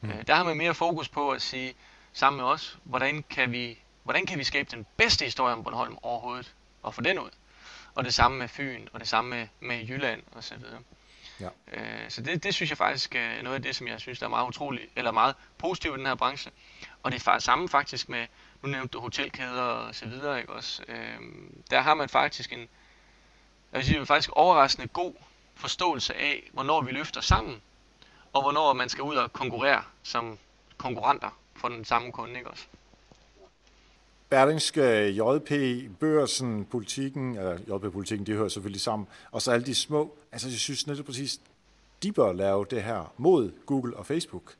[0.00, 0.10] Mm.
[0.10, 1.74] Øh, der har man mere fokus på at sige,
[2.12, 5.98] sammen med os, hvordan kan vi, hvordan kan vi skabe den bedste historie om Bornholm
[6.02, 7.30] overhovedet, og få den ud.
[7.94, 10.78] Og det samme med Fyn, og det samme med, med Jylland og så videre.
[11.40, 11.48] Ja.
[11.72, 14.26] Øh, så det, det synes jeg faktisk er noget af det, som jeg synes der
[14.26, 16.50] er meget utroligt, eller meget positivt i den her branche.
[17.02, 18.26] Og det er samme faktisk med,
[18.62, 20.82] nu nævnte du hotelkæder og så videre, ikke også?
[20.88, 21.18] Øh,
[21.70, 22.68] der har man faktisk en,
[23.72, 25.14] jeg vil sige, faktisk overraskende god
[25.54, 27.62] forståelse af, hvornår vi løfter sammen,
[28.32, 30.38] og hvornår man skal ud og konkurrere som
[30.76, 32.66] konkurrenter for den samme kunde, ikke også?
[34.34, 35.52] Berlingske, JP,
[36.00, 40.56] Børsen, Politikken, eller JP-politikken, de hører selvfølgelig sammen, og så alle de små, altså jeg
[40.56, 41.40] synes netop præcis,
[42.02, 44.54] de bør lave det her mod Google og Facebook,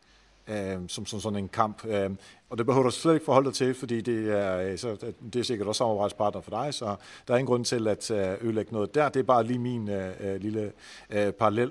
[0.49, 1.85] øh, som, som sådan en kamp.
[1.87, 2.11] Øh,
[2.51, 5.37] og det behøver du slet ikke forholde dig til, fordi det er, øh, så, det
[5.37, 6.97] er sikkert også samarbejdspartner for dig, så
[7.29, 9.09] der er ingen grund til at øh, ødelægge noget der.
[9.09, 10.73] Det er bare lige min øh, øh lille
[11.11, 11.71] øh, parallel.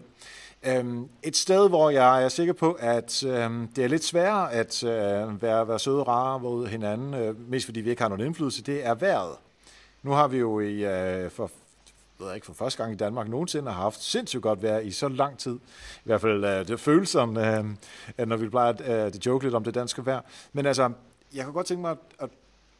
[0.66, 4.84] Øhm, et sted, hvor jeg er sikker på, at øhm, det er lidt sværere at
[4.84, 8.26] øh, være, være søde og rare mod hinanden, øh, mest fordi vi ikke har nogen
[8.26, 9.36] indflydelse, det er vejret.
[10.04, 11.52] Nu har vi jo i, øh, for,
[12.20, 14.92] ved jeg ikke, for første gang i Danmark nogensinde har haft sindssygt godt vejr i
[14.92, 15.56] så lang tid.
[15.96, 17.66] I hvert fald øh, det føles som, øh,
[18.18, 20.22] når vi plejer at øh, joke lidt om det danske vejr.
[20.54, 20.92] Men altså,
[21.36, 22.30] jeg kan godt tænke mig at,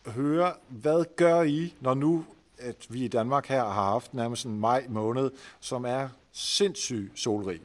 [0.06, 2.26] at høre, hvad gør I, når nu
[2.60, 7.62] at vi i Danmark her har haft nærmest en maj måned, som er sindssygt solrig.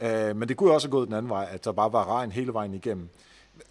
[0.00, 2.32] Øh, men det kunne også have gået den anden vej, at der bare var regn
[2.32, 3.08] hele vejen igennem.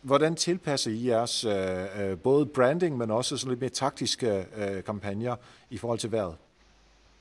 [0.01, 4.83] Hvordan tilpasser I jeres øh, øh, både branding, men også sådan lidt mere taktiske øh,
[4.83, 5.35] kampagner
[5.69, 6.35] i forhold til vejret?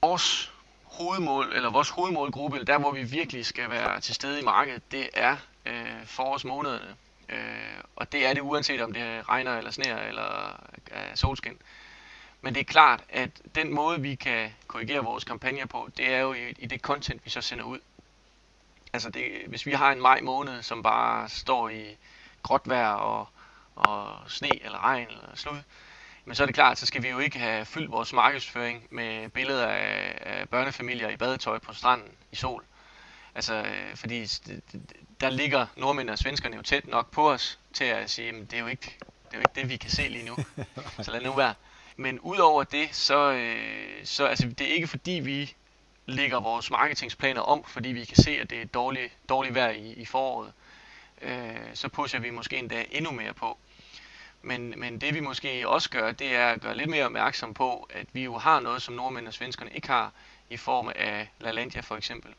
[0.03, 0.53] Vores
[0.85, 5.09] hovedmål, eller vores hovedmålgruppe, der hvor vi virkelig skal være til stede i markedet, det
[5.15, 6.95] er øh, forårsmånederne.
[7.29, 7.37] Øh,
[7.97, 11.59] og det er det uanset om det regner eller sner eller er solskin.
[12.43, 16.19] Men det er klart, at den måde vi kan korrigere vores kampagner på, det er
[16.19, 17.79] jo i, i det content, vi så sender ud.
[18.97, 21.97] Altså det, hvis vi har en maj måned, som bare står i
[22.43, 23.29] gråt vejr og,
[23.75, 25.59] og sne eller regn eller slud,
[26.25, 29.29] men så er det klart, så skal vi jo ikke have fyldt vores markedsføring med
[29.29, 32.65] billeder af, af børnefamilier i badetøj på stranden i sol.
[33.35, 34.27] Altså, fordi
[35.21, 38.53] der ligger nordmænd og svenskerne jo tæt nok på os til at sige, at det
[38.53, 40.37] er jo ikke det, er jo ikke det vi kan se lige nu.
[41.03, 41.55] Så lad nu være.
[41.97, 45.55] Men udover det, så, øh, så altså, det er ikke fordi vi
[46.07, 49.93] lægger vores marketingsplaner om, fordi vi kan se, at det er dårligt, dårligt vejr i,
[49.93, 50.53] i foråret,
[51.23, 53.59] øh, så pusher vi måske endda endnu mere på.
[54.43, 57.89] Men, men det vi måske også gør, det er at gøre lidt mere opmærksom på,
[57.91, 60.13] at vi jo har noget, som nordmænd og svenskerne ikke har,
[60.51, 62.35] i form af LaLandia for eksempel,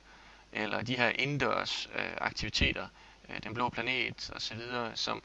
[0.53, 2.88] eller de her indendørs øh, aktiviteter,
[3.30, 4.60] øh, den blå planet osv.,
[4.95, 5.21] som,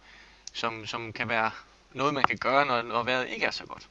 [0.52, 1.50] som, som kan være
[1.92, 3.88] noget, man kan gøre, når, når vejret ikke er så godt.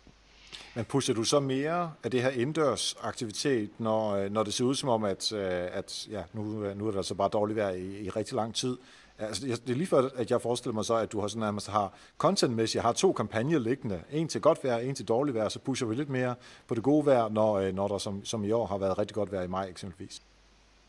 [0.74, 4.64] Men pusher du så mere af det her indendørs aktivitet, når, øh, når det ser
[4.66, 7.58] ud som om, at, øh, at ja, nu, øh, nu er der så bare dårligt
[7.58, 8.78] vejr i, i rigtig lang tid?
[9.20, 11.68] Altså, det er lige før, at jeg forestiller mig så, at du har sådan nærmest
[11.68, 14.04] har contentmæssigt, har to kampagner liggende.
[14.12, 16.36] En til godt vejr, en til dårligt vejr, så pusher vi lidt mere
[16.68, 19.32] på det gode vejr, når, når der som, som i år har været rigtig godt
[19.32, 20.22] vejr i maj eksempelvis.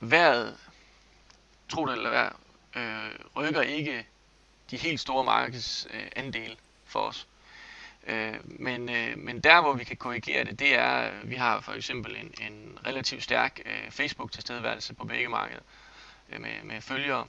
[0.01, 0.55] Vejret,
[1.69, 2.29] tro det eller hvad,
[2.83, 4.07] øh, rykker ikke
[4.71, 7.29] de helt store markedsandele øh, for os.
[8.07, 11.73] Øh, men, øh, men der, hvor vi kan korrigere det, det er, vi har for
[11.73, 15.61] eksempel en, en relativt stærk øh, Facebook-tilstedeværelse på begge markeder
[16.33, 17.27] øh, med, med følgere.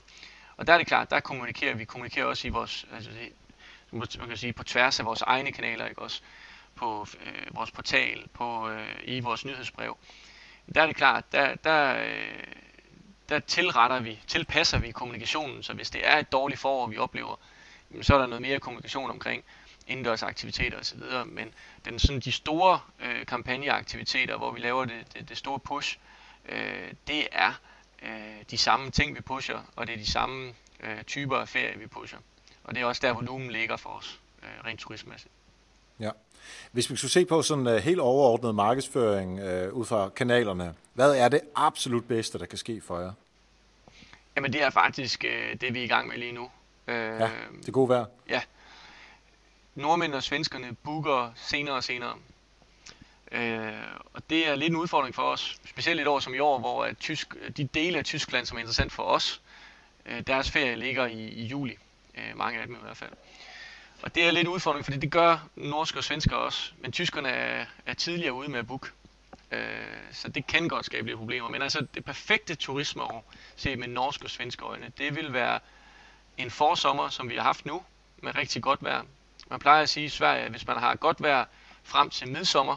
[0.56, 3.32] Og der er det klart, der kommunikerer vi kommunikerer også i vores, altså det,
[3.92, 6.22] man kan sige, på tværs af vores egne kanaler, ikke også?
[6.74, 9.96] På øh, vores portal, på, øh, i vores nyhedsbrev.
[10.74, 12.44] Der er det klart, der, der, øh,
[13.28, 17.36] der tilretter vi, tilpasser vi kommunikationen, så hvis det er et dårligt forår, vi oplever,
[18.02, 19.44] så er der noget mere kommunikation omkring,
[19.86, 25.28] indendørs aktiviteter osv., men den, sådan, de store øh, kampagneaktiviteter, hvor vi laver det, det,
[25.28, 25.98] det store push,
[26.48, 27.60] øh, det er
[28.02, 28.10] øh,
[28.50, 31.86] de samme ting, vi pusher, og det er de samme øh, typer af ferie, vi
[31.86, 32.18] pusher.
[32.64, 35.32] Og det er også der, volumen ligger for os, øh, rent turistmæssigt.
[36.00, 36.10] Ja.
[36.72, 41.16] Hvis vi skulle se på sådan uh, helt overordnet markedsføring uh, ud fra kanalerne, hvad
[41.16, 43.12] er det absolut bedste, der kan ske for jer?
[44.36, 46.44] Jamen det er faktisk uh, det, vi er i gang med lige nu.
[46.88, 47.30] Uh, ja,
[47.66, 48.04] det gode vejr.
[48.28, 48.42] Ja,
[49.74, 52.14] nordmænd og svenskerne booker senere og senere.
[53.32, 53.72] Øh,
[54.12, 56.84] og det er lidt en udfordring for os, specielt et år som i år, hvor
[56.84, 59.42] at tysk, de dele af Tyskland, som er interessant for os,
[60.06, 61.76] øh, deres ferie ligger i, i juli,
[62.14, 63.12] øh, mange af dem i hvert fald.
[64.02, 66.72] Og det er lidt en udfordring, fordi det gør norske og svensker også.
[66.78, 68.92] Men tyskerne er, er tidligere ude med at book.
[69.50, 69.60] Øh,
[70.12, 71.48] så det kan godt skabe lidt problemer.
[71.48, 75.60] Men altså det perfekte turismeår, set med norske og svenske øjne, det vil være
[76.36, 77.82] en forsommer, som vi har haft nu,
[78.22, 79.02] med rigtig godt vejr.
[79.50, 81.44] Man plejer at sige i Sverige, at hvis man har godt vejr
[81.82, 82.76] frem til midsommer,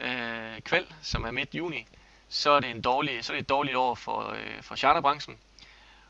[0.00, 1.86] øh, kvæld, som er midt juni,
[2.28, 5.38] så er det, en dårlig, så er det et dårligt år for, øh, for charterbranchen.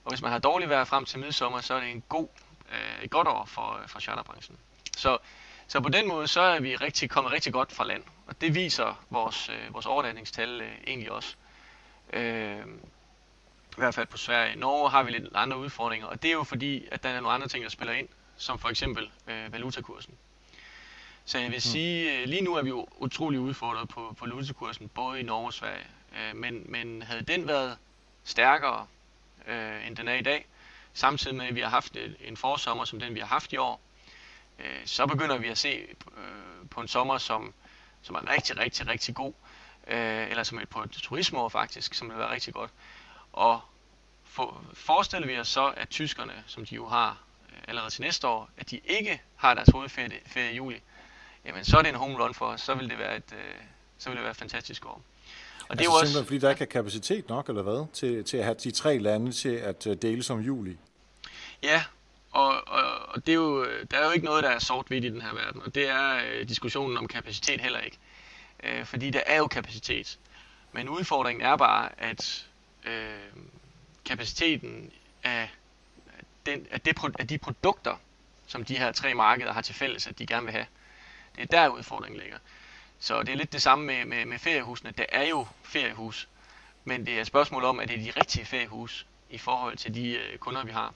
[0.05, 2.29] Og hvis man har dårligt vejr frem til midsommer, så er det en god,
[2.73, 4.59] øh, et godt år for, øh, for charterbranchen.
[4.97, 5.19] Så,
[5.67, 8.03] så på den måde, så er vi rigtig, kommet rigtig godt fra land.
[8.27, 11.37] Og det viser vores, øh, vores overnatningstal øh, egentlig også.
[12.13, 12.67] Øh,
[13.71, 14.53] I hvert fald på Sverige.
[14.53, 17.21] I Norge har vi lidt andre udfordringer, og det er jo fordi, at der er
[17.21, 20.15] nogle andre ting, der spiller ind, som for eksempel øh, valutakursen.
[21.25, 21.61] Så jeg vil mm.
[21.61, 25.47] sige, øh, lige nu er vi jo utrolig udfordret på, på valutakursen, både i Norge
[25.47, 25.87] og Sverige.
[26.19, 27.79] Øh, men, men havde den været
[28.25, 28.87] stærkere,
[29.47, 30.47] øh, end den er i dag,
[30.93, 33.81] samtidig med, at vi har haft en forsommer som den, vi har haft i år,
[34.59, 35.69] øh, så begynder vi at se
[36.17, 37.55] øh, på en sommer, som,
[38.03, 39.33] som er rigtig, rigtig, rigtig god,
[39.87, 42.71] øh, eller som et, på et turismeår faktisk, som vil være rigtig godt.
[43.33, 43.61] Og
[44.25, 47.17] for, forestiller vi os så, at tyskerne, som de jo har øh,
[47.69, 50.81] allerede til næste år, at de ikke har deres hovedferie ferie i juli,
[51.45, 53.55] jamen så er det en home run for os, så vil det være et, øh,
[53.99, 55.03] så vil det være et fantastisk år.
[55.69, 57.87] Og det altså er jo også, simpelthen fordi der ikke er kapacitet nok, eller hvad,
[57.93, 60.77] til, til at have de tre lande til at øh, dele som juli?
[61.63, 61.85] Ja,
[62.33, 65.09] og, og, og det er jo, der er jo ikke noget, der er sort-hvidt i
[65.09, 67.99] den her verden, og det er øh, diskussionen om kapacitet heller ikke.
[68.63, 70.19] Øh, fordi der er jo kapacitet.
[70.73, 72.47] Men udfordringen er bare, at
[72.87, 73.43] øh,
[74.05, 74.91] kapaciteten
[75.23, 75.51] af,
[76.47, 77.97] den, at, det, at de produkter,
[78.47, 80.67] som de her tre markeder har til fælles, at de gerne vil have,
[81.37, 82.39] det er der udfordringen ligger.
[82.99, 84.93] Så det er lidt det samme med, med, med feriehusene.
[84.99, 86.29] Der er jo feriehus,
[86.85, 89.95] men det er et spørgsmål om, at det er de rigtige feriehus i forhold til
[89.95, 90.95] de øh, kunder, vi har.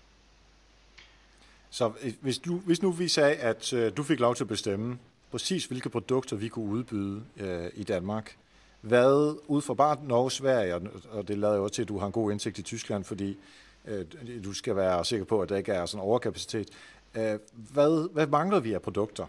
[1.70, 4.48] Så øh, hvis, du, hvis nu vi sagde, at øh, du fik lov til at
[4.48, 4.98] bestemme
[5.30, 8.36] præcis, hvilke produkter vi kunne udbyde øh, i Danmark,
[8.80, 10.74] hvad ud fra bare Norge, Sverige,
[11.10, 13.36] og det lader jo også til, at du har en god indsigt i Tyskland, fordi
[13.84, 14.06] Øh,
[14.44, 16.68] du skal være sikker på, at der ikke er sådan overkapacitet.
[17.14, 19.26] Øh, hvad, hvad mangler vi af produkter?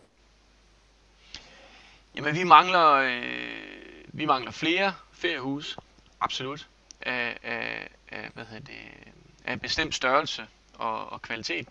[2.16, 5.78] Jamen, vi mangler, øh, vi mangler flere feriehus,
[6.20, 6.68] absolut,
[7.02, 9.14] af, af, af, hvad hedder det,
[9.46, 11.68] af bestemt størrelse og, og kvalitet.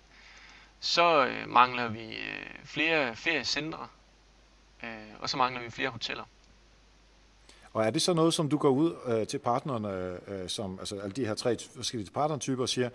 [0.81, 3.89] Så øh, mangler vi øh, flere feriecentre,
[4.83, 4.89] øh,
[5.21, 6.25] og så mangler vi flere hoteller.
[7.73, 10.97] Og er det så noget, som du går ud øh, til partnerne, øh, som altså
[10.97, 12.89] alle de her tre forskellige partnertyper, og siger,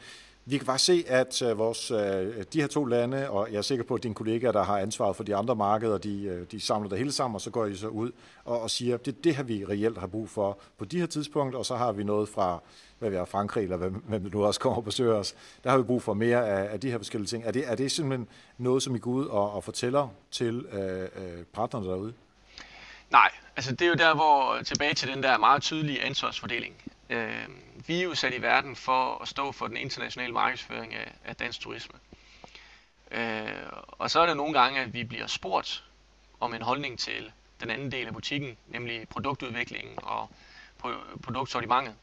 [0.45, 3.61] vi kan bare se, at øh, vores, øh, de her to lande, og jeg er
[3.61, 6.59] sikker på, at dine kollegaer, der har ansvaret for de andre markeder, de, øh, de
[6.59, 8.11] samler det hele sammen, og så går I så ud
[8.45, 11.59] og, og siger, det det her, vi reelt har brug for på de her tidspunkter,
[11.59, 12.61] og så har vi noget fra,
[12.99, 15.35] hvad vi har, Frankrig, eller hvem, hvem nu også kommer og besøger os.
[15.63, 17.43] Der har vi brug for mere af, af de her forskellige ting.
[17.43, 21.01] Er det, er det simpelthen noget, som I går ud og, og fortæller til øh,
[21.01, 22.13] øh partnerne derude?
[23.13, 26.75] Nej, altså det er jo der, hvor tilbage til den der meget tydelige ansvarsfordeling.
[27.09, 27.47] Øh,
[27.87, 31.35] vi er jo sat i verden for at stå for den internationale markedsføring af, af
[31.35, 31.99] dansk turisme.
[33.11, 33.49] Øh,
[33.87, 35.83] og så er det nogle gange, at vi bliver spurgt
[36.39, 40.29] om en holdning til den anden del af butikken, nemlig produktudviklingen og
[41.23, 41.95] produktsortimentet.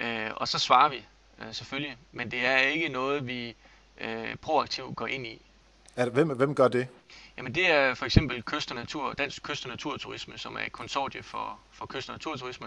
[0.00, 1.04] Øh, og så svarer vi
[1.38, 3.56] øh, selvfølgelig, men det er ikke noget, vi
[4.00, 5.42] øh, proaktivt går ind i.
[5.96, 6.88] Er det, hvem, hvem gør det?
[7.36, 10.72] Jamen det er for eksempel Kyst og Natur, Dansk Kyst og Naturturisme, som er et
[10.72, 12.66] konsortie for, for Kyst og Naturturisme,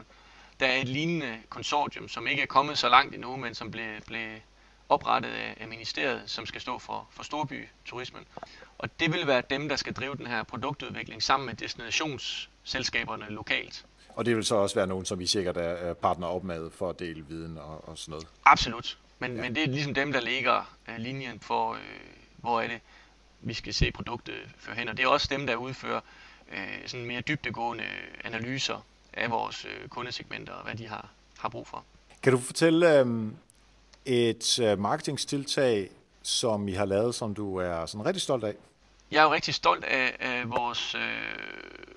[0.60, 4.02] der er et lignende konsortium, som ikke er kommet så langt endnu, men som blev,
[4.08, 4.40] blev
[4.90, 8.24] oprettet af, af ministeriet, som skal stå for, for storbyturismen.
[8.78, 13.86] Og det vil være dem, der skal drive den her produktudvikling sammen med destinationsselskaberne lokalt.
[14.10, 16.90] Og det vil så også være nogen, som I sikkert er partner op med for
[16.90, 18.28] at dele viden og, og sådan noget?
[18.46, 18.98] Absolut.
[19.20, 19.42] Men, ja.
[19.42, 21.78] men det er ligesom dem, der ligger uh, linjen for, uh,
[22.38, 22.80] hvor er det,
[23.42, 24.90] vi skal se produktet føre hen.
[24.90, 26.02] Og det er også dem, der udfører
[26.52, 27.84] uh, sådan mere dybdegående
[28.24, 31.84] analyser af vores øh, kundesegmenter og hvad de har, har brug for.
[32.24, 33.36] Kan du fortælle um,
[34.06, 35.90] et uh, marketingstiltag,
[36.24, 38.54] som I har lavet, som du er sådan rigtig stolt af?
[39.12, 41.02] Jeg er jo rigtig stolt af, af vores, øh,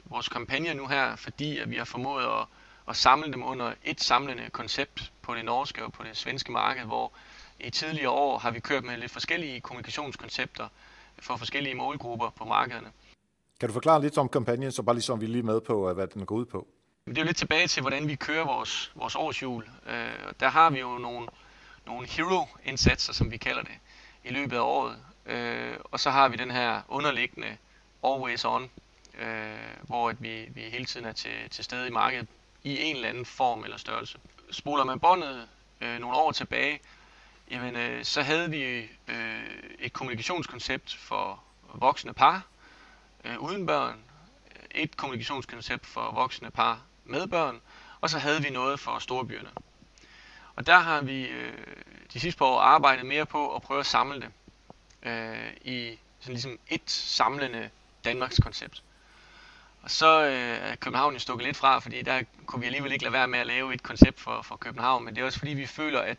[0.05, 2.47] vores kampagne nu her, fordi at vi har formået at,
[2.89, 6.85] at samle dem under et samlende koncept på det norske og på det svenske marked,
[6.85, 7.13] hvor
[7.61, 10.69] i tidligere år har vi kørt med lidt forskellige kommunikationskoncepter
[11.23, 12.93] for forskellige målgrupper på markederne.
[13.61, 16.27] Kan du forklare lidt om kampagnen, så bare ligesom vi lige med på, hvad den
[16.27, 16.67] går ud på?
[17.07, 19.65] Det er jo lidt tilbage til, hvordan vi kører vores, vores årsjul.
[19.87, 21.27] Øh, der har vi jo nogle,
[21.87, 23.75] nogle hero-indsatser, som vi kalder det,
[24.25, 24.97] i løbet af året.
[25.27, 27.57] Øh, og så har vi den her underliggende
[28.05, 28.71] always on,
[29.21, 29.27] øh,
[29.83, 32.27] hvor at vi, vi hele tiden er til, til stede i markedet
[32.63, 34.19] i en eller anden form eller størrelse.
[34.51, 35.49] Spoler man båndet
[35.81, 36.81] øh, nogle år tilbage,
[37.53, 39.45] jamen, øh, så havde vi øh,
[39.79, 41.43] et kommunikationskoncept for,
[41.75, 42.47] voksne par
[43.25, 43.99] øh, uden børn,
[44.71, 47.61] et kommunikationskoncept for voksne par med børn,
[48.01, 49.51] og så havde vi noget for storbyerne.
[50.57, 51.53] Og der har vi øh,
[52.13, 54.31] de sidste par år arbejdet mere på at prøve at samle det
[55.03, 57.71] øh, i sådan ligesom et samlende
[58.05, 58.83] Danmarks koncept.
[59.83, 63.05] Og så øh, er København jo stukket lidt fra, fordi der kunne vi alligevel ikke
[63.05, 65.53] lade være med at lave et koncept for, for København, men det er også fordi,
[65.53, 66.19] vi føler, at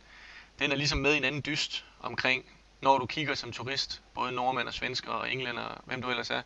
[0.60, 2.45] den er ligesom med i en anden dyst omkring,
[2.82, 6.41] når du kigger som turist, både nordmænd og svensker og englænder, hvem du ellers er,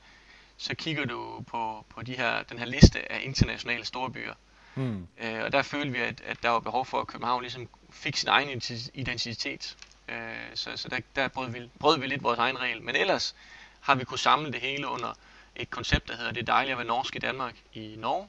[0.57, 4.33] så kigger du på, på de her, den her liste af internationale storbyer.
[4.73, 5.07] Hmm.
[5.17, 8.15] Øh, og der følte vi, at, at der var behov for, at København ligesom fik
[8.15, 8.61] sin egen
[8.93, 9.77] identitet.
[10.09, 10.17] Øh,
[10.53, 12.81] så så der, der brød, vi, brød vi lidt vores egen regel.
[12.81, 13.35] Men ellers
[13.79, 15.13] har vi kunnet samle det hele under
[15.55, 18.27] et koncept, der hedder Det er dejligt at være norsk i Danmark i Norge,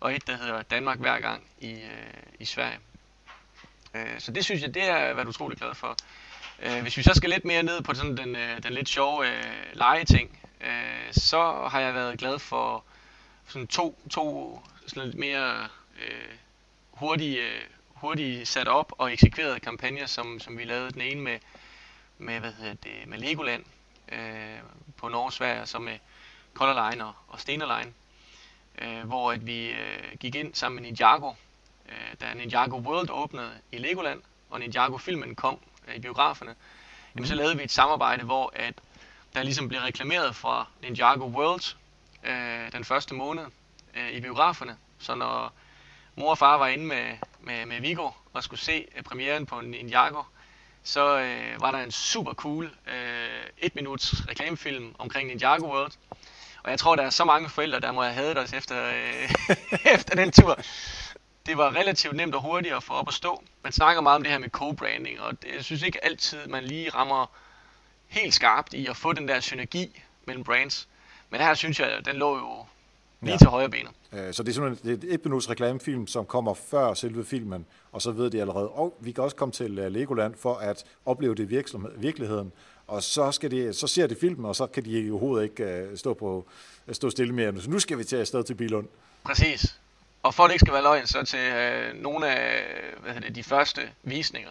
[0.00, 2.78] og et, der hedder Danmark hver gang i, øh, i Sverige.
[3.94, 5.96] Øh, så det synes jeg, det er jeg været utrolig glad for.
[6.62, 9.28] Øh, hvis vi så skal lidt mere ned på sådan den, øh, den lidt sjove
[9.28, 12.84] øh, legeting, øh, så har jeg været glad for
[13.46, 15.68] sådan to, to sådan lidt mere
[16.06, 16.34] øh,
[16.90, 21.38] hurtige, øh, hurtige sat op og eksekverede kampagner, som, som vi lavede den ene med,
[22.18, 23.64] med, hvad hedder det, med Legoland
[24.12, 24.58] øh,
[24.96, 25.98] på Norge Sverige, så med
[26.54, 27.92] Color Line og, og Stener Line,
[28.78, 31.32] øh, hvor at vi øh, gik ind sammen med Ninjago,
[31.90, 36.54] øh, da Ninjago World åbnede i Legoland, og Ninjago-filmen kom øh, i biograferne,
[37.14, 38.74] jamen, så lavede vi et samarbejde, hvor at
[39.34, 41.76] der ligesom blev reklameret fra Ninjago World
[42.24, 43.44] øh, den første måned
[43.96, 44.76] øh, i biograferne.
[44.98, 45.52] Så når
[46.16, 49.60] mor og far var inde med, med, med Vigo og skulle se øh, premieren på
[49.60, 50.22] Ninjago,
[50.82, 55.92] så øh, var der en super cool øh, et minuts reklamefilm omkring Ninjago World.
[56.62, 59.30] Og jeg tror, der er så mange forældre, der må have hadet os efter, øh,
[59.94, 60.58] efter den tur.
[61.46, 63.42] Det var relativt nemt og hurtigt at få op at stå.
[63.62, 66.64] Man snakker meget om det her med co-branding, og det, jeg synes ikke altid, man
[66.64, 67.26] lige rammer
[68.08, 70.88] helt skarpt i at få den der synergi mellem brands.
[71.30, 72.64] Men her synes jeg, den lå jo
[73.20, 73.38] lige ja.
[73.38, 73.90] til højre benet.
[74.12, 78.02] Øh, så det er simpelthen et et minuts reklamefilm, som kommer før selve filmen, og
[78.02, 81.34] så ved de allerede, og vi kan også komme til øh, Legoland for at opleve
[81.34, 81.62] det i
[81.96, 82.52] virkeligheden,
[82.86, 85.88] og så, skal de, så ser de filmen, og så kan de i overhovedet ikke
[85.92, 86.46] uh, stå, på,
[86.92, 87.60] stå stille mere.
[87.60, 88.88] Så nu skal vi til afsted til Bilund.
[89.24, 89.69] Præcis.
[90.22, 92.64] Og for at det ikke skal være løgn, så til uh, nogle af
[93.00, 94.50] hvad hedder det, de første visninger,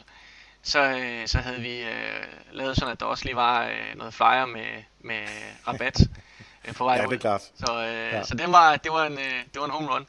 [0.62, 4.14] så, uh, så havde vi uh, lavet sådan, at der også lige var uh, noget
[4.14, 5.28] flyer med, med
[5.68, 6.00] rabat
[6.68, 7.42] uh, på vej Ja, det er klart.
[7.42, 8.24] Så, uh, ja.
[8.24, 9.20] så det, var, det, var en, uh,
[9.54, 10.08] det var en home run.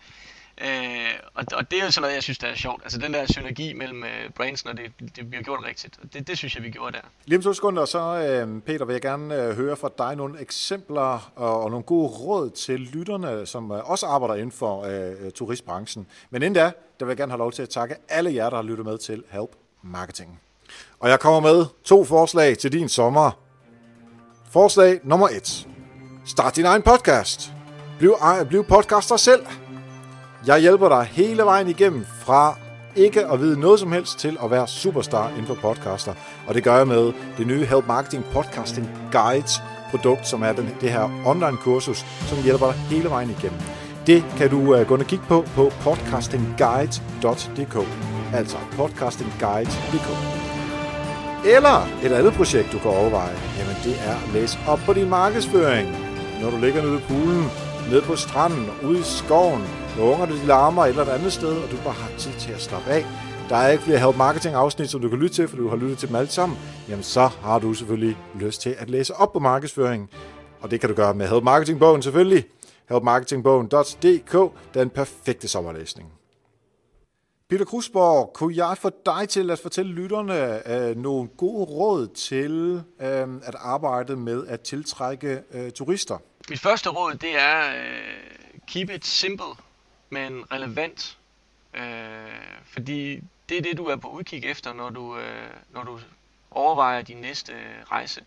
[0.64, 2.82] Øh, og, og det er jo sådan noget, jeg synes, der er sjovt.
[2.82, 5.98] Altså den der synergi mellem øh, brands, når det, det bliver gjort rigtigt.
[6.02, 7.02] Og det, det synes jeg, vi gjorde der.
[7.24, 10.40] Lige om to sekunder, så øh, Peter, vil jeg gerne øh, høre fra dig nogle
[10.40, 15.26] eksempler og, og nogle gode råd til lytterne, som øh, også arbejder inden for øh,
[15.26, 16.06] øh turistbranchen.
[16.30, 18.56] Men inden da, der vil jeg gerne have lov til at takke alle jer, der
[18.56, 19.50] har lyttet med til Help
[19.82, 20.40] Marketing.
[21.00, 23.30] Og jeg kommer med to forslag til din sommer.
[24.50, 25.68] Forslag nummer et.
[26.26, 27.52] Start din egen podcast.
[27.98, 29.46] Bliv, øh, bliv podcaster selv.
[30.47, 32.57] Jeg hjælper dig hele vejen igennem fra
[32.97, 36.14] ikke at vide noget som helst til at være superstar inden for podcaster.
[36.47, 40.76] Og det gør jeg med det nye Help Marketing Podcasting Guides produkt, som er den,
[40.80, 43.61] det her online kursus, som hjælper dig hele vejen igennem.
[44.07, 47.76] Det kan du uh, gå ind og kigge på på podcastingguides.dk
[48.34, 50.09] Altså podcastingguides.dk
[51.55, 55.09] Eller et andet projekt, du kan overveje, jamen det er at læse op på din
[55.09, 55.88] markedsføring.
[56.43, 57.45] Når du ligger nede i poolen,
[57.91, 59.62] nede på stranden, ude i skoven,
[60.01, 62.61] når ungerne de larmer et eller andet sted, og du bare har tid til at
[62.61, 63.07] slappe af,
[63.48, 65.76] der er ikke flere help marketing afsnit, som du kan lytte til, for du har
[65.76, 69.32] lyttet til dem alle sammen, jamen så har du selvfølgelig lyst til at læse op
[69.32, 70.11] på markedsføring.
[70.61, 72.44] Og det kan du gøre med Help Marketing Bogen selvfølgelig.
[72.88, 76.12] helpmarketingbogen.dk, den perfekte sommerlæsning.
[77.51, 82.82] Peter Krusborg, kunne jeg få dig til at fortælle lytterne øh, nogle gode råd til
[83.01, 86.18] øh, at arbejde med at tiltrække øh, turister?
[86.51, 89.70] Mit første råd, det er øh, keep it simple
[90.11, 91.18] men relevant.
[91.74, 91.82] Øh,
[92.64, 96.00] fordi det er det, du er på udkig efter, når du, øh, når du
[96.50, 98.24] overvejer din næste øh, rejse.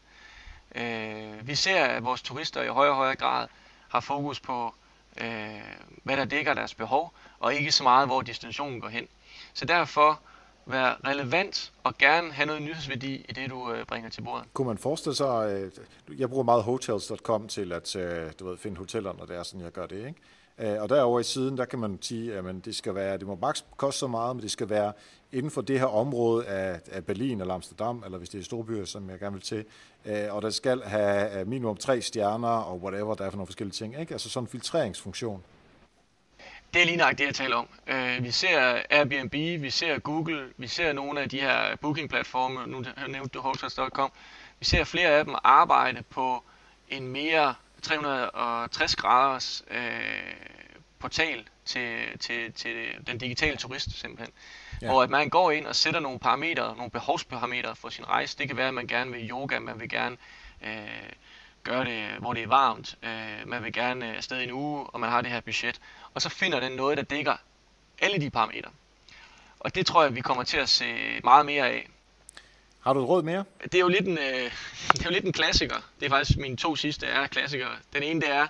[0.76, 3.48] Øh, vi ser, at vores turister i højere og højere grad
[3.90, 4.74] har fokus på,
[5.22, 5.62] øh,
[6.04, 9.08] hvad der dækker deres behov, og ikke så meget, hvor destinationen går hen.
[9.54, 10.20] Så derfor
[10.66, 14.46] være relevant og gerne have noget nyhedsværdi i det, du øh, bringer til bordet.
[14.54, 15.72] Kunne man forestille sig, øh,
[16.20, 19.62] jeg bruger meget hotels.com til at øh, du ved, finde hoteller, når det er sådan,
[19.62, 20.20] jeg gør det, ikke?
[20.58, 23.36] Øh, og derovre i siden, der kan man sige, at det skal være, det må
[23.42, 24.94] maks koste så meget, men det skal være
[25.32, 28.86] inden for det her område af, af Berlin eller Amsterdam, eller hvis det er storbyer,
[28.86, 29.66] som jeg gerne vil til.
[30.06, 33.48] Øh, og der skal have øh, minimum tre stjerner og whatever, der er for nogle
[33.48, 34.00] forskellige ting.
[34.00, 34.14] Ikke?
[34.14, 35.44] Altså sådan en filtreringsfunktion.
[36.74, 37.68] Det er lige nok det, jeg taler om.
[38.24, 43.30] Vi ser Airbnb, vi ser Google, vi ser nogle af de her bookingplatforme, nu nævnte
[43.34, 44.12] du Hotels.com.
[44.60, 46.44] Vi ser flere af dem arbejde på
[46.90, 50.36] en mere 360 graders øh,
[51.00, 54.34] portal til, til, til den digitale turist simpelthen.
[54.82, 54.88] Ja.
[54.88, 58.38] Hvor at man går ind og sætter nogle parametre, nogle behovsparametre for sin rejse.
[58.38, 60.18] Det kan være, at man gerne vil yoga, man vil gerne
[60.62, 61.10] øh,
[61.64, 65.00] gøre det, hvor det er varmt, øh, man vil gerne afsted i en uge, og
[65.00, 65.82] man har det her budget.
[66.14, 67.36] Og så finder den noget, der dækker
[68.02, 68.72] alle de parametre.
[69.60, 71.90] Og det tror jeg, vi kommer til at se meget mere af.
[72.84, 73.46] Har du et råd mere?
[73.64, 74.52] Det er jo lidt en, øh,
[74.94, 75.76] det er jo lidt en klassiker.
[76.00, 77.72] Det er faktisk mine to sidste er klassikere.
[77.94, 78.48] Den ene det er,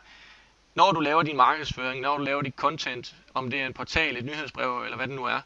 [0.75, 4.17] når du laver din markedsføring, når du laver dit content, om det er en portal,
[4.17, 5.41] et nyhedsbrev eller hvad det nu er,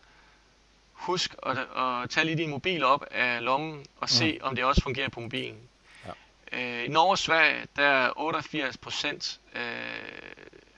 [0.93, 4.47] husk at, at tage lige din mobil op af lommen og se, mm.
[4.47, 5.59] om det også fungerer på mobilen.
[6.05, 6.11] Ja.
[6.59, 9.61] Øh, I Norge og Sverige, der er 88 procent øh,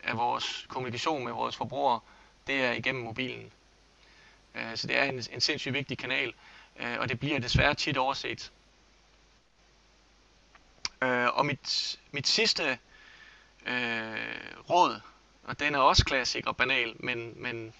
[0.03, 1.99] af vores kommunikation med vores forbrugere,
[2.47, 3.51] det er igennem mobilen.
[4.55, 6.34] Øh, så det er en, en sindssygt vigtig kanal,
[6.80, 8.52] øh, og det bliver desværre tit overset.
[11.02, 12.80] Øh, og mit, mit sidste
[13.66, 14.18] øh,
[14.70, 15.02] råd,
[15.44, 17.74] og den er også klassik og banal, men, men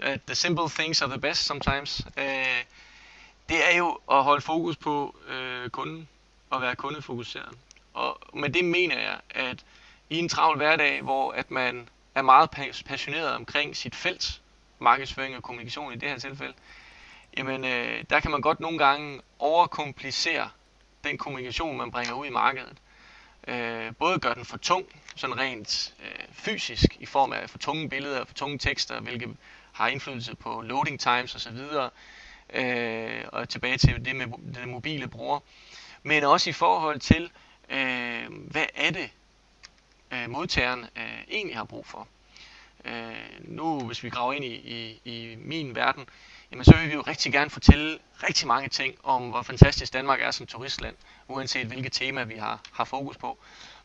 [0.00, 2.64] uh, the simple things are the best sometimes, øh,
[3.48, 6.08] det er jo at holde fokus på øh, kunden
[6.50, 7.58] og være kundefokuseret.
[7.94, 9.64] Og med det mener jeg, at
[10.10, 12.50] i en travl hverdag, hvor at man er meget
[12.86, 14.40] passioneret omkring sit felt,
[14.78, 16.54] markedsføring og kommunikation i det her tilfælde,
[17.36, 20.50] jamen øh, der kan man godt nogle gange overkomplicere
[21.04, 22.76] den kommunikation, man bringer ud i markedet.
[23.48, 27.88] Øh, både gør den for tung, sådan rent øh, fysisk, i form af for tunge
[27.88, 29.36] billeder, og for tunge tekster, hvilket
[29.72, 31.58] har indflydelse på loading times osv.,
[32.52, 35.40] øh, og tilbage til det med den mobile bruger.
[36.02, 37.30] Men også i forhold til,
[37.70, 39.10] øh, hvad er det,
[40.10, 42.08] øh, modtageren øh, egentlig har brug for.
[42.84, 46.06] Øh, nu, hvis vi graver ind i, i, i min verden,
[46.54, 47.98] jamen så vil vi jo rigtig gerne fortælle
[48.28, 50.94] rigtig mange ting om, hvor fantastisk Danmark er som turistland,
[51.28, 53.38] uanset hvilket tema vi har, har fokus på.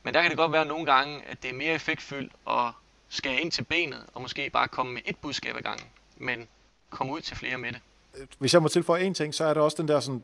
[0.04, 2.72] Men der kan det godt være nogle gange, at det er mere effektfyldt at
[3.10, 5.86] skære ind til benet, og måske bare komme med et budskab ad gangen,
[6.18, 6.48] men
[6.90, 7.80] komme ud til flere med det.
[8.18, 10.24] Øh, hvis jeg må tilføje en ting, så er det også den der sådan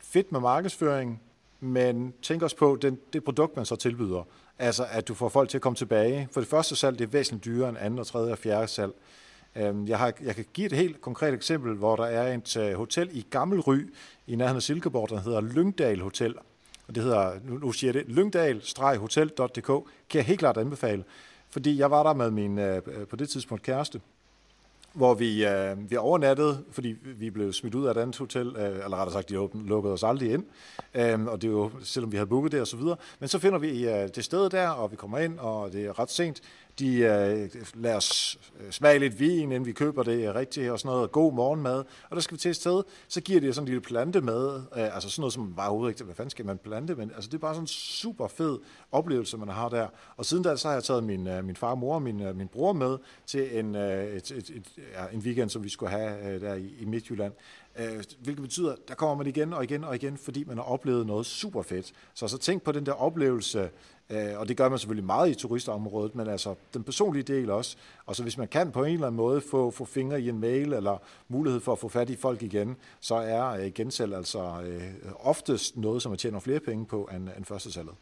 [0.00, 1.22] fedt med markedsføring,
[1.60, 4.22] men tænk også på den, det produkt, man så tilbyder.
[4.58, 6.28] Altså, at du får folk til at komme tilbage.
[6.32, 8.92] For det første salg, det er væsentligt dyrere end andet og tredje og fjerde salg.
[9.56, 12.74] Øhm, jeg, har, jeg kan give et helt konkret eksempel, hvor der er et øh,
[12.74, 13.78] hotel i Gammelry
[14.26, 16.34] i nærheden af Silkeborg, der hedder Lyngdal Hotel.
[16.88, 19.66] Og det hedder, nu, siger jeg det, lyngdal-hotel.dk,
[20.10, 21.04] kan jeg helt klart anbefale.
[21.50, 24.00] Fordi jeg var der med min, øh, øh, på det tidspunkt, kæreste,
[24.92, 28.84] hvor vi, øh, vi overnattede, fordi vi blev smidt ud af et andet hotel, øh,
[28.84, 30.44] eller rettere sagt, de åbne, lukkede os aldrig ind,
[30.94, 32.96] øh, og det er jo, selvom vi havde booket det og så videre.
[33.20, 35.98] Men så finder vi øh, det sted der, og vi kommer ind, og det er
[35.98, 36.40] ret sent.
[36.78, 40.96] De øh, lader os øh, smage lidt vin, inden vi køber det rigtigt, og sådan
[40.96, 41.84] noget, god morgenmad.
[42.10, 44.54] Og der skal vi til et sted, så giver de sådan en lille plante med,
[44.56, 47.28] øh, altså sådan noget som bare overhovedet ikke, hvad fanden skal man plante, men altså
[47.30, 48.58] det er bare sådan en super fed
[48.92, 49.86] oplevelse, man har der.
[50.16, 52.20] Og siden da, så har jeg taget min, øh, min far og mor og min,
[52.20, 55.68] øh, min bror med til en, øh, et, et, et, ja, en weekend, som vi
[55.68, 57.32] skulle have øh, der i, i Midtjylland.
[57.78, 61.06] Øh, hvilket betyder, der kommer man igen og igen og igen, fordi man har oplevet
[61.06, 61.92] noget super fedt.
[62.14, 63.70] Så så tænk på den der oplevelse,
[64.10, 67.76] øh, og det gør man selvfølgelig meget i turistområdet, men altså den personlige del også.
[68.06, 70.38] Og så hvis man kan på en eller anden måde få, få fingre i en
[70.38, 70.98] mail, eller
[71.28, 74.82] mulighed for at få fat i folk igen, så er øh, gensælg altså øh,
[75.20, 77.94] oftest noget, som man tjener flere penge på end, end første salget.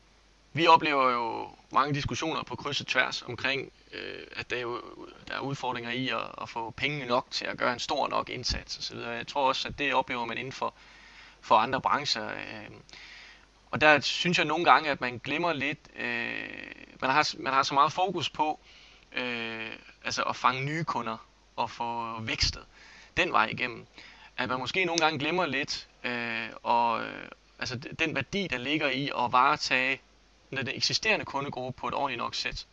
[0.52, 4.82] Vi oplever jo mange diskussioner på kryds og tværs omkring, øh, at der er, jo,
[5.28, 8.28] der er udfordringer i at, at få penge nok til at gøre en stor nok
[8.28, 8.98] indsats osv.
[8.98, 10.74] Jeg tror også, at det oplever man inden for,
[11.40, 12.28] for andre brancher.
[12.28, 12.70] Øh,
[13.70, 17.62] og der synes jeg nogle gange, at man glemmer lidt, øh, man, har, man har
[17.62, 18.60] så meget fokus på
[19.12, 19.70] øh,
[20.04, 21.16] altså at fange nye kunder
[21.56, 22.64] og få vækstet
[23.16, 23.86] den vej igennem,
[24.36, 27.28] at man måske nogle gange glemmer lidt øh, og, øh,
[27.58, 30.00] altså den værdi, der ligger i at varetage
[30.56, 32.66] den eksisterende kundegruppe på et ordentligt nok sæt.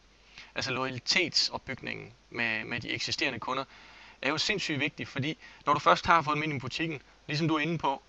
[0.55, 3.63] Altså loyalitetsopbygningen med, med de eksisterende kunder
[4.21, 7.47] er jo sindssygt vigtig, fordi når du først har fået dem ind i butikken, ligesom
[7.47, 8.01] du er inde på,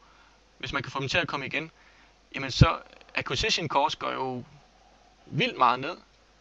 [0.58, 1.70] hvis man kan få dem til at komme igen,
[2.34, 2.78] jamen så
[3.14, 4.44] acquisition cost går jo
[5.26, 5.96] vildt meget ned,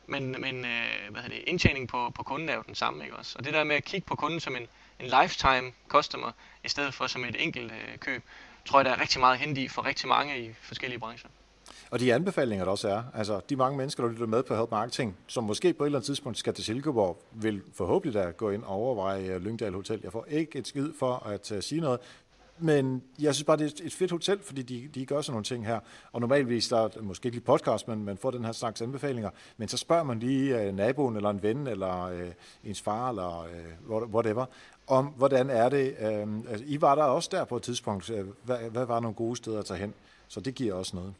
[0.07, 3.15] men, men øh, hvad hedder det, indtjening på, på kunden er jo den samme, ikke
[3.15, 3.37] også?
[3.37, 4.67] Og det der med at kigge på kunden som en,
[4.99, 6.31] en lifetime customer,
[6.63, 8.23] i stedet for som et enkelt øh, køb,
[8.65, 11.29] tror jeg, der er rigtig meget hen i for rigtig mange i forskellige brancher.
[11.91, 14.71] Og de anbefalinger, der også er, altså de mange mennesker, der lytter med på Help
[14.71, 18.49] Marketing, som måske på et eller andet tidspunkt skal til Silkeborg, vil forhåbentlig da gå
[18.49, 19.99] ind og overveje øh, Lyngdal Hotel.
[20.03, 21.99] Jeg får ikke et skid for at øh, sige noget,
[22.59, 25.43] men jeg synes bare, det er et fedt hotel, fordi de, de gør sådan nogle
[25.43, 25.79] ting her.
[26.11, 29.29] Og normalvis, der er måske ikke lige podcast, men man får den her slags anbefalinger.
[29.57, 32.31] Men så spørger man lige øh, naboen, eller en ven, eller øh,
[32.63, 34.45] ens far, eller øh, whatever,
[34.87, 35.95] om hvordan er det.
[35.99, 38.09] Øh, altså, I var der også der på et tidspunkt.
[38.09, 39.93] Øh, hvad, hvad var nogle gode steder at tage hen?
[40.27, 41.13] Så det giver også noget.